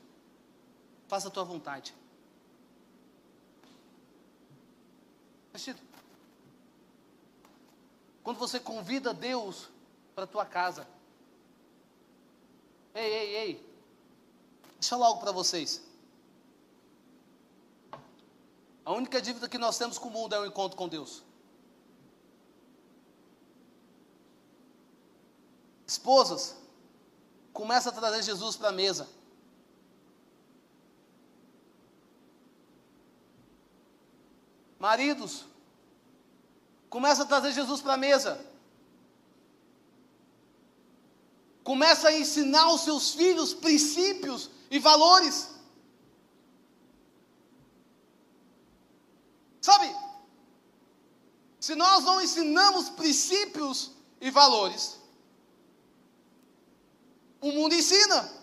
faça 1.08 1.28
a 1.28 1.30
tua 1.30 1.44
vontade. 1.44 1.94
Quando 8.22 8.38
você 8.38 8.60
convida 8.60 9.12
Deus 9.12 9.68
para 10.14 10.24
a 10.24 10.26
tua 10.26 10.44
casa, 10.44 10.86
ei, 12.94 13.12
ei, 13.12 13.36
ei, 13.36 13.72
deixa 14.78 14.94
eu 14.94 15.02
algo 15.02 15.20
para 15.20 15.32
vocês. 15.32 15.82
A 18.84 18.92
única 18.92 19.20
dívida 19.20 19.48
que 19.48 19.58
nós 19.58 19.76
temos 19.76 19.98
com 19.98 20.08
o 20.08 20.10
mundo 20.10 20.34
é 20.34 20.40
o 20.40 20.46
encontro 20.46 20.76
com 20.76 20.88
Deus. 20.88 21.22
Esposas, 25.88 26.54
começa 27.50 27.88
a 27.88 27.92
trazer 27.92 28.22
Jesus 28.22 28.56
para 28.56 28.68
a 28.68 28.72
mesa. 28.72 29.08
Maridos, 34.78 35.46
começa 36.90 37.22
a 37.22 37.26
trazer 37.26 37.52
Jesus 37.52 37.80
para 37.80 37.94
a 37.94 37.96
mesa. 37.96 38.38
Começa 41.64 42.08
a 42.08 42.18
ensinar 42.18 42.70
os 42.70 42.82
seus 42.82 43.14
filhos 43.14 43.54
princípios 43.54 44.50
e 44.70 44.78
valores. 44.78 45.48
Sabe? 49.62 49.90
Se 51.58 51.74
nós 51.74 52.04
não 52.04 52.20
ensinamos 52.20 52.90
princípios 52.90 53.90
e 54.20 54.30
valores, 54.30 54.97
o 57.40 57.52
mundo 57.52 57.74
ensina. 57.74 58.38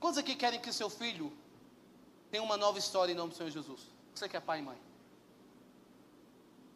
Quantos 0.00 0.18
aqui 0.18 0.34
querem 0.34 0.60
que 0.60 0.72
seu 0.72 0.90
filho 0.90 1.32
tenha 2.30 2.42
uma 2.42 2.56
nova 2.56 2.78
história 2.78 3.12
em 3.12 3.14
nome 3.14 3.30
do 3.30 3.36
Senhor 3.36 3.50
Jesus? 3.50 3.80
Você 4.14 4.28
que 4.28 4.36
é 4.36 4.40
pai 4.40 4.58
e 4.58 4.62
mãe. 4.62 4.76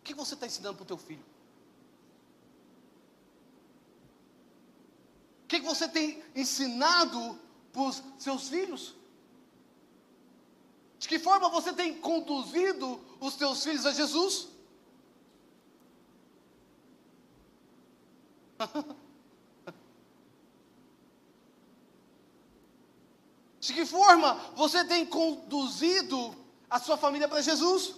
O 0.00 0.02
que 0.02 0.14
você 0.14 0.34
está 0.34 0.46
ensinando 0.46 0.76
para 0.76 0.84
o 0.84 0.86
teu 0.86 0.98
filho? 0.98 1.24
O 5.44 5.48
que 5.48 5.60
você 5.60 5.88
tem 5.88 6.22
ensinado 6.34 7.38
para 7.72 7.82
os 7.82 8.02
seus 8.18 8.48
filhos? 8.48 8.94
De 10.98 11.08
que 11.08 11.18
forma 11.18 11.48
você 11.48 11.72
tem 11.72 11.98
conduzido 11.98 13.00
os 13.20 13.34
teus 13.36 13.62
filhos 13.62 13.86
a 13.86 13.92
Jesus? 13.92 14.48
De 23.60 23.74
que 23.74 23.84
forma 23.84 24.34
você 24.54 24.84
tem 24.84 25.04
conduzido 25.04 26.34
a 26.70 26.78
sua 26.78 26.96
família 26.96 27.26
para 27.26 27.42
Jesus? 27.42 27.96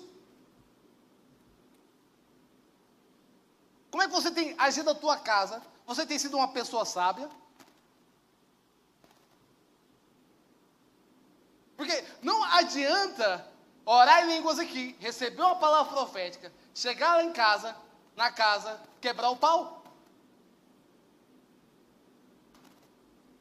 Como 3.91 4.03
é 4.03 4.07
que 4.07 4.13
você 4.13 4.31
tem 4.31 4.55
agido 4.59 4.87
na 4.87 4.95
tua 4.95 5.19
casa? 5.19 5.63
Você 5.87 6.07
tem 6.07 6.19
sido 6.19 6.39
uma 6.39 6.49
pessoa 6.49 6.85
sábia? 6.87 7.29
Porque 11.77 12.05
não 12.23 12.43
adianta 12.45 13.47
orar 13.85 14.25
em 14.25 14.37
línguas 14.37 14.59
aqui, 14.59 14.97
receber 15.01 15.43
uma 15.43 15.57
palavra 15.57 15.93
profética, 15.93 16.53
chegar 16.75 17.17
lá 17.17 17.25
em 17.25 17.33
casa, 17.33 17.77
na 18.17 18.31
casa, 18.33 18.81
quebrar 19.01 19.31
o 19.31 19.37
pau. 19.37 19.78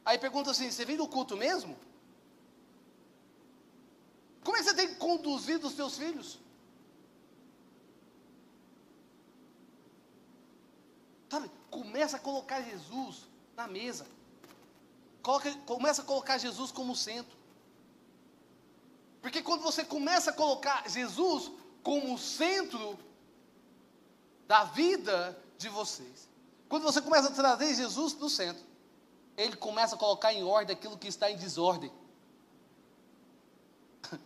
Aí 0.08 0.16
pergunta 0.16 0.52
assim: 0.52 0.70
você 0.70 0.86
vem 0.86 0.96
do 0.96 1.06
culto 1.06 1.36
mesmo? 1.36 1.78
Como 4.42 4.56
é 4.56 4.60
que 4.60 4.64
você 4.64 4.74
tem 4.74 4.94
conduzido 4.94 5.66
os 5.66 5.74
seus 5.74 5.98
filhos? 5.98 6.38
Sabe, 11.28 11.50
começa 11.70 12.16
a 12.16 12.20
colocar 12.20 12.62
Jesus 12.62 13.26
na 13.54 13.66
mesa. 13.68 14.06
Coloca, 15.20 15.54
começa 15.66 16.00
a 16.00 16.04
colocar 16.06 16.38
Jesus 16.38 16.72
como 16.72 16.96
centro. 16.96 17.36
Porque 19.20 19.42
quando 19.42 19.60
você 19.60 19.84
começa 19.84 20.30
a 20.30 20.32
colocar 20.32 20.88
Jesus 20.88 21.50
como 21.82 22.16
centro 22.16 22.98
da 24.46 24.64
vida 24.64 25.38
de 25.58 25.68
vocês, 25.68 26.26
quando 26.66 26.84
você 26.84 27.02
começa 27.02 27.28
a 27.28 27.32
trazer 27.42 27.74
Jesus 27.74 28.14
no 28.14 28.30
centro, 28.30 28.67
ele 29.38 29.56
começa 29.56 29.94
a 29.94 29.98
colocar 29.98 30.34
em 30.34 30.42
ordem 30.42 30.74
aquilo 30.74 30.98
que 30.98 31.06
está 31.06 31.30
em 31.30 31.36
desordem. 31.36 31.92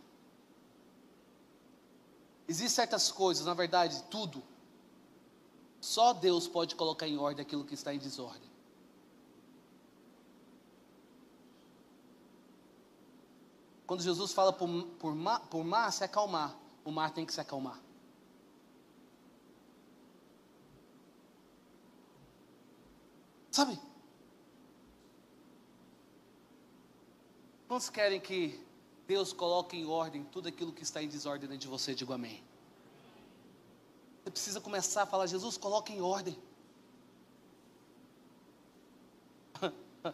Existem 2.47 2.69
certas 2.69 3.11
coisas, 3.11 3.45
na 3.45 3.53
verdade, 3.53 4.01
tudo. 4.09 4.41
Só 5.79 6.13
Deus 6.13 6.47
pode 6.47 6.75
colocar 6.75 7.07
em 7.07 7.17
ordem 7.17 7.45
aquilo 7.45 7.63
que 7.63 7.75
está 7.75 7.93
em 7.93 7.99
desordem. 7.99 8.51
Quando 13.85 14.01
Jesus 14.01 14.33
fala 14.33 14.51
por, 14.51 14.67
por, 14.97 15.13
mar, 15.13 15.41
por 15.41 15.63
mar 15.63 15.91
se 15.91 16.03
acalmar, 16.03 16.57
o 16.83 16.91
mar 16.91 17.11
tem 17.11 17.23
que 17.23 17.33
se 17.33 17.39
acalmar. 17.39 17.79
Sabe? 23.51 23.79
Quantos 27.73 27.89
querem 27.89 28.19
que 28.21 28.63
Deus 29.07 29.33
coloque 29.33 29.75
em 29.75 29.87
ordem 29.87 30.23
tudo 30.25 30.47
aquilo 30.47 30.71
que 30.71 30.83
está 30.83 31.01
em 31.01 31.07
desordem 31.07 31.49
dentro 31.49 31.63
de 31.63 31.67
você? 31.67 31.95
Digo 31.95 32.13
amém. 32.13 32.43
Você 34.23 34.29
precisa 34.29 34.61
começar 34.61 35.01
a 35.01 35.05
falar, 35.07 35.25
Jesus, 35.25 35.57
coloque 35.57 35.91
em 35.91 35.99
ordem. 35.99 36.37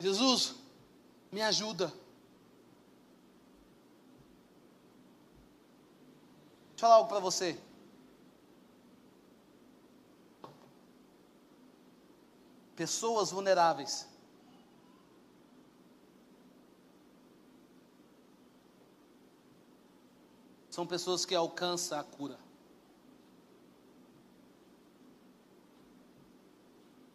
Jesus, 0.00 0.54
me 1.30 1.42
ajuda. 1.42 1.88
Deixa 1.88 1.98
eu 6.72 6.78
falar 6.78 6.94
algo 6.94 7.10
para 7.10 7.20
você. 7.20 7.60
Pessoas 12.74 13.30
vulneráveis 13.30 14.10
são 20.72 20.86
pessoas 20.86 21.26
que 21.26 21.34
alcançam 21.34 22.00
a 22.00 22.02
cura. 22.02 22.38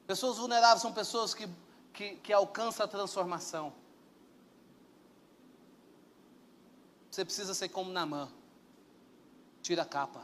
Pessoas 0.05 0.37
vulneráveis 0.37 0.83
são 0.83 0.93
pessoas 0.93 1.33
que, 1.33 1.49
que, 1.91 2.17
que 2.17 2.31
alcançam 2.31 2.85
a 2.85 2.87
transformação. 2.87 3.73
Você 7.09 7.25
precisa 7.25 7.55
ser 7.55 7.69
como 7.69 7.91
Namã. 7.91 8.31
Tira 9.63 9.81
a 9.81 9.85
capa. 9.85 10.23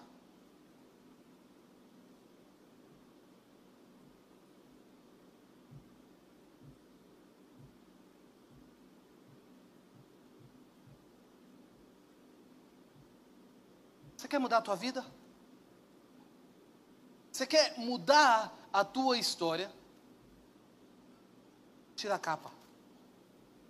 Você 14.23 14.23
quer 14.34 14.40
mudar 14.40 14.58
a 14.58 14.62
tua 14.62 14.76
vida? 14.76 15.06
Você 17.32 17.46
quer 17.46 17.78
mudar 17.78 18.52
a 18.74 18.84
tua 18.84 19.16
história? 19.20 19.72
tira 21.96 22.16
a 22.16 22.20
capa. 22.20 22.52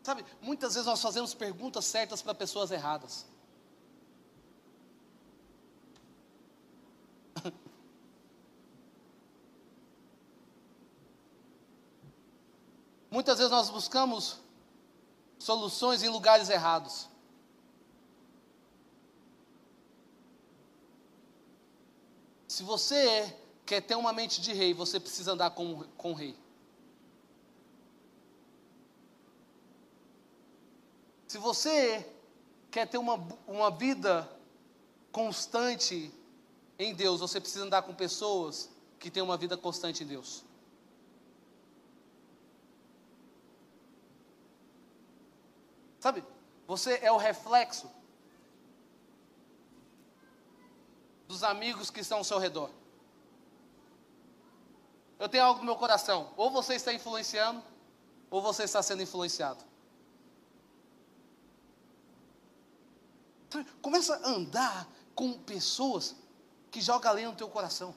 Sabe, 0.01 0.25
muitas 0.41 0.73
vezes 0.75 0.87
nós 0.87 1.01
fazemos 1.01 1.33
perguntas 1.33 1.83
certas 1.83 2.21
para 2.21 2.33
pessoas 2.33 2.71
erradas. 2.71 3.25
Muitas 13.11 13.37
vezes 13.37 13.51
nós 13.51 13.69
buscamos 13.69 14.39
soluções 15.37 16.01
em 16.01 16.09
lugares 16.09 16.49
errados. 16.49 17.09
Se 22.63 22.67
você 22.67 23.35
quer 23.65 23.81
ter 23.81 23.95
uma 23.95 24.13
mente 24.13 24.39
de 24.39 24.53
rei, 24.53 24.73
você 24.73 24.97
precisa 24.97 25.33
andar 25.33 25.49
com, 25.49 25.83
com 25.97 26.11
o 26.11 26.13
rei. 26.13 26.33
Se 31.27 31.37
você 31.37 32.09
quer 32.71 32.87
ter 32.87 32.97
uma, 32.97 33.15
uma 33.45 33.69
vida 33.69 34.31
constante 35.11 36.09
em 36.79 36.95
Deus, 36.95 37.19
você 37.19 37.37
precisa 37.37 37.65
andar 37.65 37.81
com 37.81 37.93
pessoas 37.93 38.69
que 38.97 39.11
têm 39.11 39.21
uma 39.21 39.35
vida 39.35 39.57
constante 39.57 40.05
em 40.05 40.07
Deus. 40.07 40.45
Sabe, 45.99 46.23
você 46.65 46.97
é 47.01 47.11
o 47.11 47.17
reflexo 47.17 47.91
dos 51.33 51.43
amigos 51.43 51.89
que 51.89 51.99
estão 51.99 52.19
ao 52.19 52.23
seu 52.23 52.37
redor. 52.37 52.69
Eu 55.17 55.27
tenho 55.27 55.43
algo 55.43 55.59
no 55.61 55.65
meu 55.65 55.75
coração. 55.75 56.31
Ou 56.37 56.51
você 56.51 56.75
está 56.75 56.93
influenciando, 56.93 57.61
ou 58.29 58.41
você 58.41 58.63
está 58.63 58.83
sendo 58.83 59.01
influenciado. 59.01 59.63
Começa 63.81 64.15
a 64.15 64.29
andar 64.29 64.87
com 65.15 65.33
pessoas 65.39 66.15
que 66.69 66.79
jogam 66.81 67.11
além 67.11 67.25
no 67.25 67.35
teu 67.35 67.49
coração. 67.49 67.95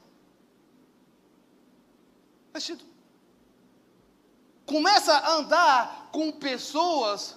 Começa 4.64 5.12
a 5.12 5.32
andar 5.32 6.09
com 6.11 6.32
pessoas 6.32 7.37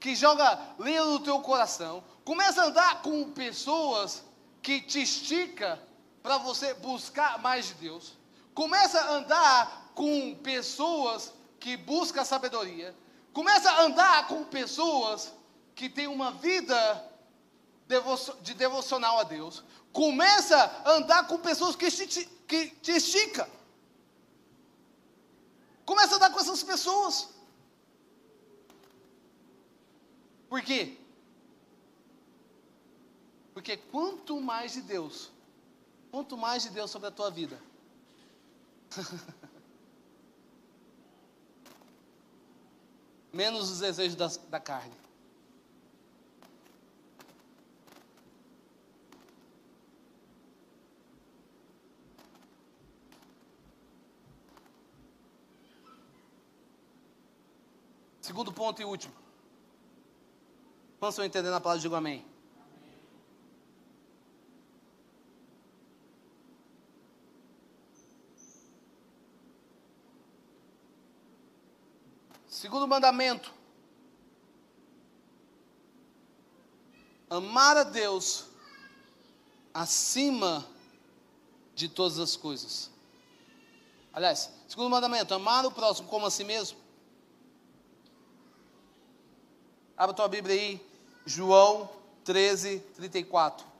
que 0.00 0.16
joga 0.16 0.74
lenha 0.78 1.04
no 1.04 1.20
teu 1.20 1.40
coração. 1.40 2.02
Começa 2.24 2.62
a 2.62 2.66
andar 2.66 3.02
com 3.02 3.30
pessoas 3.30 4.23
que 4.64 4.80
te 4.80 5.02
estica 5.02 5.78
para 6.22 6.38
você 6.38 6.72
buscar 6.72 7.38
mais 7.38 7.66
de 7.66 7.74
Deus. 7.74 8.14
Começa 8.54 8.98
a 8.98 9.12
andar 9.16 9.92
com 9.94 10.34
pessoas 10.36 11.34
que 11.60 11.76
buscam 11.76 12.24
sabedoria. 12.24 12.96
Começa 13.34 13.70
a 13.70 13.82
andar 13.82 14.26
com 14.26 14.42
pessoas 14.44 15.34
que 15.74 15.90
têm 15.90 16.06
uma 16.06 16.32
vida 16.32 16.78
de 18.40 18.54
devocional 18.54 19.18
a 19.18 19.24
Deus. 19.24 19.62
Começa 19.92 20.56
a 20.56 20.92
andar 20.92 21.26
com 21.26 21.36
pessoas 21.38 21.76
que 21.76 21.90
te, 21.90 22.24
que 22.48 22.70
te 22.70 22.92
estica. 22.92 23.46
Começa 25.84 26.14
a 26.14 26.16
andar 26.16 26.30
com 26.30 26.40
essas 26.40 26.62
pessoas. 26.62 27.28
Por 30.48 30.62
quê? 30.62 31.03
Porque 33.54 33.76
quanto 33.76 34.40
mais 34.40 34.72
de 34.72 34.82
Deus, 34.82 35.30
quanto 36.10 36.36
mais 36.36 36.64
de 36.64 36.70
Deus 36.70 36.90
sobre 36.90 37.06
a 37.06 37.12
tua 37.12 37.30
vida, 37.30 37.56
menos 43.32 43.70
os 43.70 43.78
desejos 43.78 44.16
da, 44.16 44.26
da 44.50 44.58
carne. 44.58 44.92
Segundo 58.20 58.52
ponto 58.52 58.82
e 58.82 58.84
último. 58.84 59.14
Quantos 60.98 61.14
estão 61.14 61.24
entendendo 61.24 61.54
a 61.54 61.60
palavra? 61.60 61.80
Digo 61.80 61.94
amém. 61.94 62.33
Segundo 72.64 72.88
mandamento: 72.88 73.52
amar 77.28 77.76
a 77.76 77.82
Deus 77.82 78.46
acima 79.74 80.66
de 81.74 81.90
todas 81.90 82.18
as 82.18 82.36
coisas. 82.36 82.90
Aliás, 84.14 84.50
segundo 84.66 84.88
mandamento: 84.88 85.34
amar 85.34 85.66
o 85.66 85.72
próximo 85.72 86.08
como 86.08 86.24
a 86.24 86.30
si 86.30 86.42
mesmo. 86.42 86.78
Abra 89.94 90.16
tua 90.16 90.26
Bíblia 90.26 90.54
aí, 90.54 90.86
João 91.26 91.90
13, 92.24 92.80
34. 92.94 93.73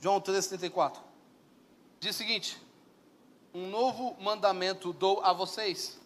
João 0.00 0.20
13, 0.20 0.48
34. 0.48 1.02
Diz 2.00 2.14
o 2.14 2.18
seguinte: 2.18 2.60
Um 3.52 3.68
novo 3.68 4.16
mandamento 4.20 4.92
dou 4.92 5.20
a 5.22 5.32
vocês: 5.32 5.98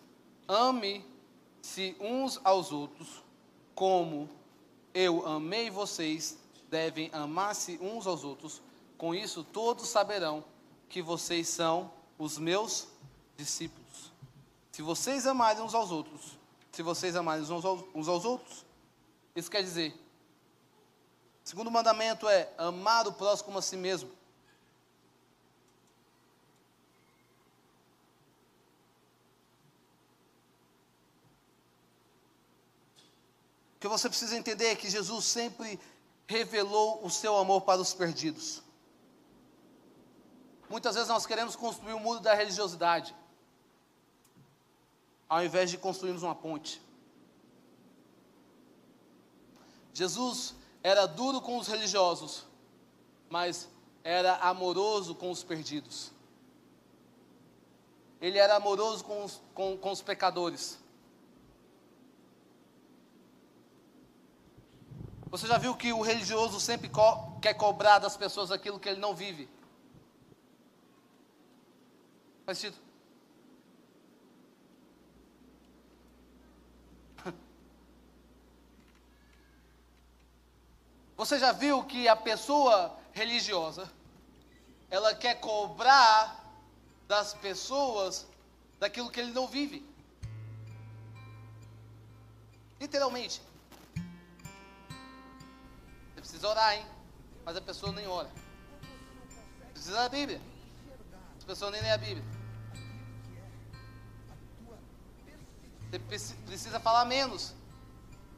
ame-se 0.49 1.97
uns 2.01 2.41
aos 2.43 2.73
outros, 2.73 3.23
como 3.75 4.29
eu 4.95 5.27
amei 5.27 5.71
vocês, 5.71 6.39
devem 6.71 7.11
amar-se 7.13 7.79
uns 7.81 8.07
aos 8.07 8.25
outros. 8.25 8.63
Com 8.97 9.15
isso, 9.15 9.45
todos 9.45 9.89
saberão 9.89 10.45
que 10.89 11.03
vocês 11.03 11.49
são 11.49 11.91
os 12.19 12.39
meus 12.39 12.89
discípulos. 13.37 14.13
Se 14.71 14.81
vocês 14.81 15.27
amarem 15.27 15.63
uns 15.63 15.75
aos 15.75 15.91
outros, 15.91 16.39
se 16.71 16.83
vocês 16.83 17.15
amarem 17.17 17.43
uns 17.43 17.51
aos, 17.51 17.85
uns 17.95 18.09
aos 18.09 18.25
outros, 18.25 18.65
isso 19.35 19.51
quer 19.51 19.63
dizer, 19.63 19.95
o 21.45 21.49
segundo 21.49 21.71
mandamento 21.71 22.29
é 22.29 22.49
amar 22.57 23.07
o 23.07 23.13
próximo 23.13 23.47
como 23.47 23.59
a 23.59 23.63
si 23.63 23.77
mesmo. 23.77 24.11
que 33.83 33.89
você 33.89 34.09
precisa 34.09 34.37
entender 34.37 34.67
é 34.67 34.77
que 34.77 34.89
Jesus 34.89 35.25
sempre 35.25 35.79
revelou 36.29 37.05
o 37.05 37.11
seu 37.11 37.37
amor 37.37 37.63
para 37.63 37.81
os 37.81 37.93
perdidos. 37.93 38.63
Muitas 40.71 40.95
vezes 40.95 41.09
nós 41.09 41.27
queremos 41.27 41.57
construir 41.57 41.93
o 41.93 41.97
um 41.97 42.01
muro 42.01 42.21
da 42.21 42.33
religiosidade, 42.33 43.13
ao 45.29 45.45
invés 45.45 45.69
de 45.69 45.77
construirmos 45.79 46.23
uma 46.23 46.33
ponte. 46.35 46.81
Jesus 49.93 50.55
era 50.83 51.07
duro 51.07 51.41
com 51.41 51.59
os 51.59 51.69
religiosos, 51.69 52.45
mas 53.31 53.69
era 54.03 54.37
amoroso 54.37 55.15
com 55.15 55.31
os 55.31 55.45
perdidos. 55.45 56.11
Ele 58.21 58.39
era 58.39 58.57
amoroso 58.57 59.05
com 59.05 59.25
os, 59.25 59.41
com, 59.55 59.77
com 59.77 59.91
os 59.91 60.03
pecadores. 60.03 60.79
Você 65.27 65.47
já 65.47 65.57
viu 65.57 65.75
que 65.75 65.93
o 65.93 66.03
religioso 66.03 66.61
sempre 66.61 66.89
co 66.89 67.41
quer 67.41 67.55
cobrar 67.55 67.99
das 67.99 68.17
pessoas 68.17 68.51
aquilo 68.51 68.79
que 68.79 68.89
ele 68.89 69.01
não 69.01 69.15
vive? 69.15 69.49
Faz 72.45 72.59
sentido? 72.59 72.92
Você 81.23 81.39
já 81.39 81.53
viu 81.53 81.85
que 81.85 82.09
a 82.09 82.17
pessoa 82.17 82.99
religiosa, 83.13 83.89
ela 84.91 85.15
quer 85.15 85.37
cobrar 85.37 86.53
das 87.07 87.33
pessoas 87.33 88.27
daquilo 88.81 89.09
que 89.09 89.21
ele 89.21 89.31
não 89.31 89.47
vive? 89.47 89.87
Literalmente. 92.81 93.41
Precisa 96.17 96.49
orar, 96.49 96.75
hein? 96.75 96.85
Mas 97.45 97.57
a 97.57 97.61
pessoa 97.61 97.93
nem 97.93 98.09
ora. 98.09 98.29
Precisa 99.73 99.95
da 99.95 100.09
Bíblia. 100.09 100.41
As 101.39 101.45
pessoas 101.45 101.71
nem 101.71 101.83
lê 101.83 101.91
a 101.93 101.99
Bíblia. 101.99 102.25
Você 105.89 106.01
precisa 106.47 106.81
falar 106.81 107.05
menos. 107.05 107.55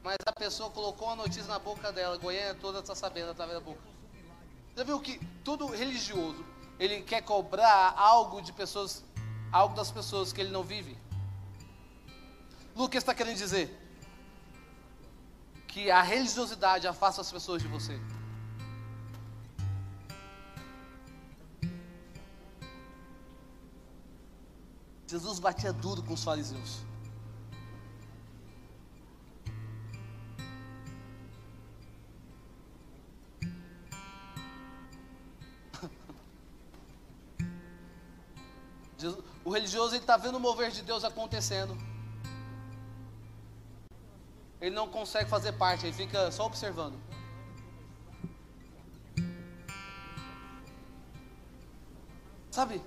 Mas 0.05 0.17
a 0.23 0.31
pessoa 0.31 0.69
colocou 0.69 1.09
a 1.09 1.15
notícia 1.15 1.45
na 1.45 1.57
boca 1.57 1.91
dela, 1.91 2.15
Goiânia 2.17 2.53
toda 2.53 2.77
está 2.77 2.93
sabendo 2.93 3.31
através 3.31 3.57
da 3.57 3.65
boca. 3.65 3.81
Já 4.77 4.83
viu 4.83 4.99
que 4.99 5.17
todo 5.43 5.65
religioso, 5.65 6.45
ele 6.79 7.01
quer 7.01 7.23
cobrar 7.23 7.95
algo 7.97 8.39
de 8.39 8.53
pessoas, 8.53 9.03
algo 9.51 9.73
das 9.73 9.89
pessoas 9.89 10.31
que 10.31 10.39
ele 10.39 10.51
não 10.51 10.61
vive? 10.61 10.95
Lucas 12.75 13.01
está 13.01 13.15
querendo 13.15 13.37
dizer 13.37 13.67
que 15.67 15.89
a 15.89 16.03
religiosidade 16.03 16.87
afasta 16.87 17.21
as 17.21 17.31
pessoas 17.31 17.63
de 17.63 17.67
você. 17.67 17.99
Jesus 25.07 25.39
batia 25.39 25.73
duro 25.73 26.03
com 26.03 26.13
os 26.13 26.23
fariseus. 26.23 26.84
O 39.45 39.51
religioso 39.51 39.95
está 39.95 40.17
vendo 40.17 40.37
o 40.37 40.39
mover 40.39 40.71
de 40.71 40.81
Deus 40.81 41.03
acontecendo. 41.03 41.77
Ele 44.59 44.75
não 44.75 44.87
consegue 44.87 45.29
fazer 45.29 45.51
parte, 45.51 45.85
ele 45.85 45.93
fica 45.93 46.31
só 46.31 46.47
observando. 46.47 46.99
Sabe? 52.49 52.81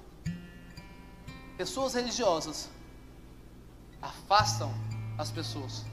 Pessoas 1.57 1.95
religiosas 1.95 2.69
afastam 4.03 4.75
as 5.17 5.31
pessoas. 5.31 5.85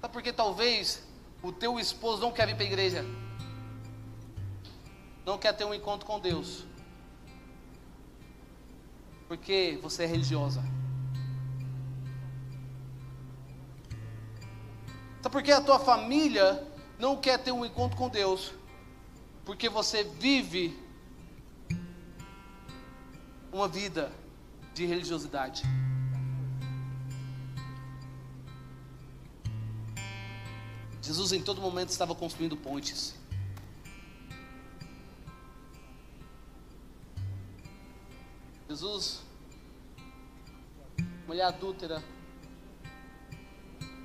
Sabe 0.00 0.12
porque 0.12 0.32
talvez 0.32 1.02
o 1.42 1.50
teu 1.50 1.80
esposo 1.80 2.22
não 2.22 2.30
quer 2.30 2.46
vir 2.46 2.54
para 2.54 2.64
a 2.64 2.66
igreja? 2.68 3.04
Não 5.24 5.38
quer 5.38 5.52
ter 5.52 5.64
um 5.64 5.74
encontro 5.74 6.06
com 6.06 6.18
Deus, 6.18 6.64
porque 9.28 9.78
você 9.82 10.04
é 10.04 10.06
religiosa. 10.06 10.62
Sabe 15.22 15.32
por 15.32 15.42
que 15.42 15.52
a 15.52 15.60
tua 15.60 15.78
família 15.78 16.66
não 16.98 17.16
quer 17.16 17.38
ter 17.38 17.52
um 17.52 17.64
encontro 17.64 17.96
com 17.96 18.08
Deus? 18.08 18.52
Porque 19.44 19.68
você 19.68 20.02
vive 20.02 20.76
uma 23.52 23.68
vida 23.68 24.12
de 24.74 24.84
religiosidade. 24.84 25.62
Jesus 31.00 31.32
em 31.32 31.42
todo 31.42 31.60
momento 31.60 31.90
estava 31.90 32.14
construindo 32.14 32.56
pontes. 32.56 33.21
Jesus, 38.72 39.20
mulher 41.26 41.44
adúltera, 41.44 42.02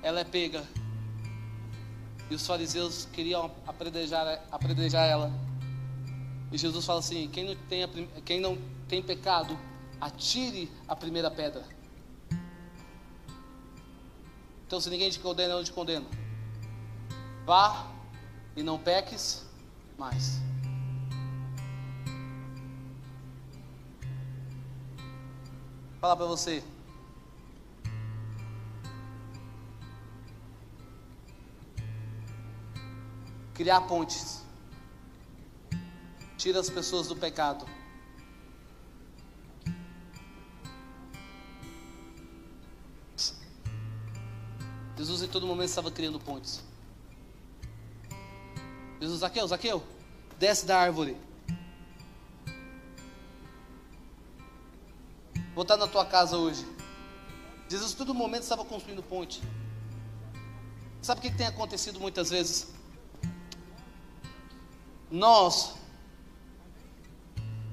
ela 0.02 0.20
é 0.20 0.24
pega. 0.24 0.62
E 2.30 2.34
os 2.34 2.46
fariseus 2.46 3.06
queriam 3.06 3.50
apredrejar, 3.66 4.44
apredrejar 4.52 5.06
ela. 5.06 5.32
E 6.52 6.58
Jesus 6.58 6.84
fala 6.84 6.98
assim: 6.98 7.30
quem 7.30 7.46
não, 7.46 7.56
tem, 7.66 8.08
quem 8.26 8.40
não 8.40 8.58
tem 8.86 9.02
pecado, 9.02 9.58
atire 9.98 10.70
a 10.86 10.94
primeira 10.94 11.30
pedra. 11.30 11.64
Então, 14.66 14.78
se 14.82 14.90
ninguém 14.90 15.08
te 15.08 15.18
condena, 15.18 15.54
eu 15.54 15.64
te 15.64 15.72
condeno. 15.72 16.06
Vá 17.46 17.90
e 18.54 18.62
não 18.62 18.78
peques 18.78 19.46
mais. 19.96 20.42
Falar 26.00 26.16
para 26.16 26.26
você. 26.26 26.62
Criar 33.54 33.80
pontes. 33.82 34.44
Tira 36.36 36.60
as 36.60 36.70
pessoas 36.70 37.08
do 37.08 37.16
pecado. 37.16 37.66
Jesus 44.96 45.22
em 45.22 45.28
todo 45.28 45.46
momento 45.46 45.68
estava 45.68 45.90
criando 45.90 46.20
pontes. 46.20 46.62
Jesus, 49.00 49.20
Zaqueu, 49.20 49.46
Zaqueu, 49.46 49.82
desce 50.38 50.66
da 50.66 50.78
árvore. 50.78 51.16
Vou 55.58 55.64
estar 55.64 55.76
na 55.76 55.88
tua 55.88 56.06
casa 56.06 56.36
hoje. 56.36 56.64
Jesus, 57.68 57.92
todo 57.92 58.14
momento 58.14 58.44
estava 58.44 58.64
construindo 58.64 59.02
ponte. 59.02 59.42
Sabe 61.02 61.18
o 61.18 61.22
que 61.22 61.36
tem 61.36 61.48
acontecido 61.48 61.98
muitas 61.98 62.30
vezes? 62.30 62.68
Nós 65.10 65.74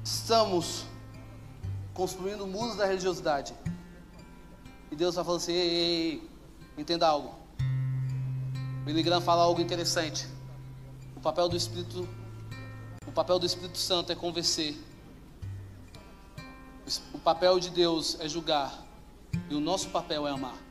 estamos 0.03 0.86
construindo 1.93 2.47
muros 2.47 2.75
da 2.75 2.88
religiosidade. 2.88 3.53
E 4.89 4.95
Deus 4.95 5.13
está 5.13 5.23
falando 5.23 5.41
assim: 5.41 5.53
ei, 5.53 5.69
ei, 5.69 5.86
ei, 5.86 6.29
entenda 6.79 7.07
algo. 7.07 7.36
Billy 8.83 9.03
Graham 9.03 9.21
fala 9.21 9.43
algo 9.43 9.61
interessante. 9.61 10.27
O 11.15 11.19
papel 11.19 11.47
do 11.47 11.55
Espírito, 11.55 12.09
o 13.05 13.11
papel 13.11 13.38
do 13.38 13.45
Espírito 13.45 13.77
Santo 13.77 14.11
é 14.11 14.15
convencer 14.15 14.75
o 17.13 17.19
papel 17.19 17.59
de 17.59 17.69
Deus 17.69 18.17
é 18.19 18.27
julgar 18.27 18.86
e 19.49 19.55
o 19.55 19.59
nosso 19.59 19.89
papel 19.89 20.27
é 20.27 20.31
amar. 20.31 20.64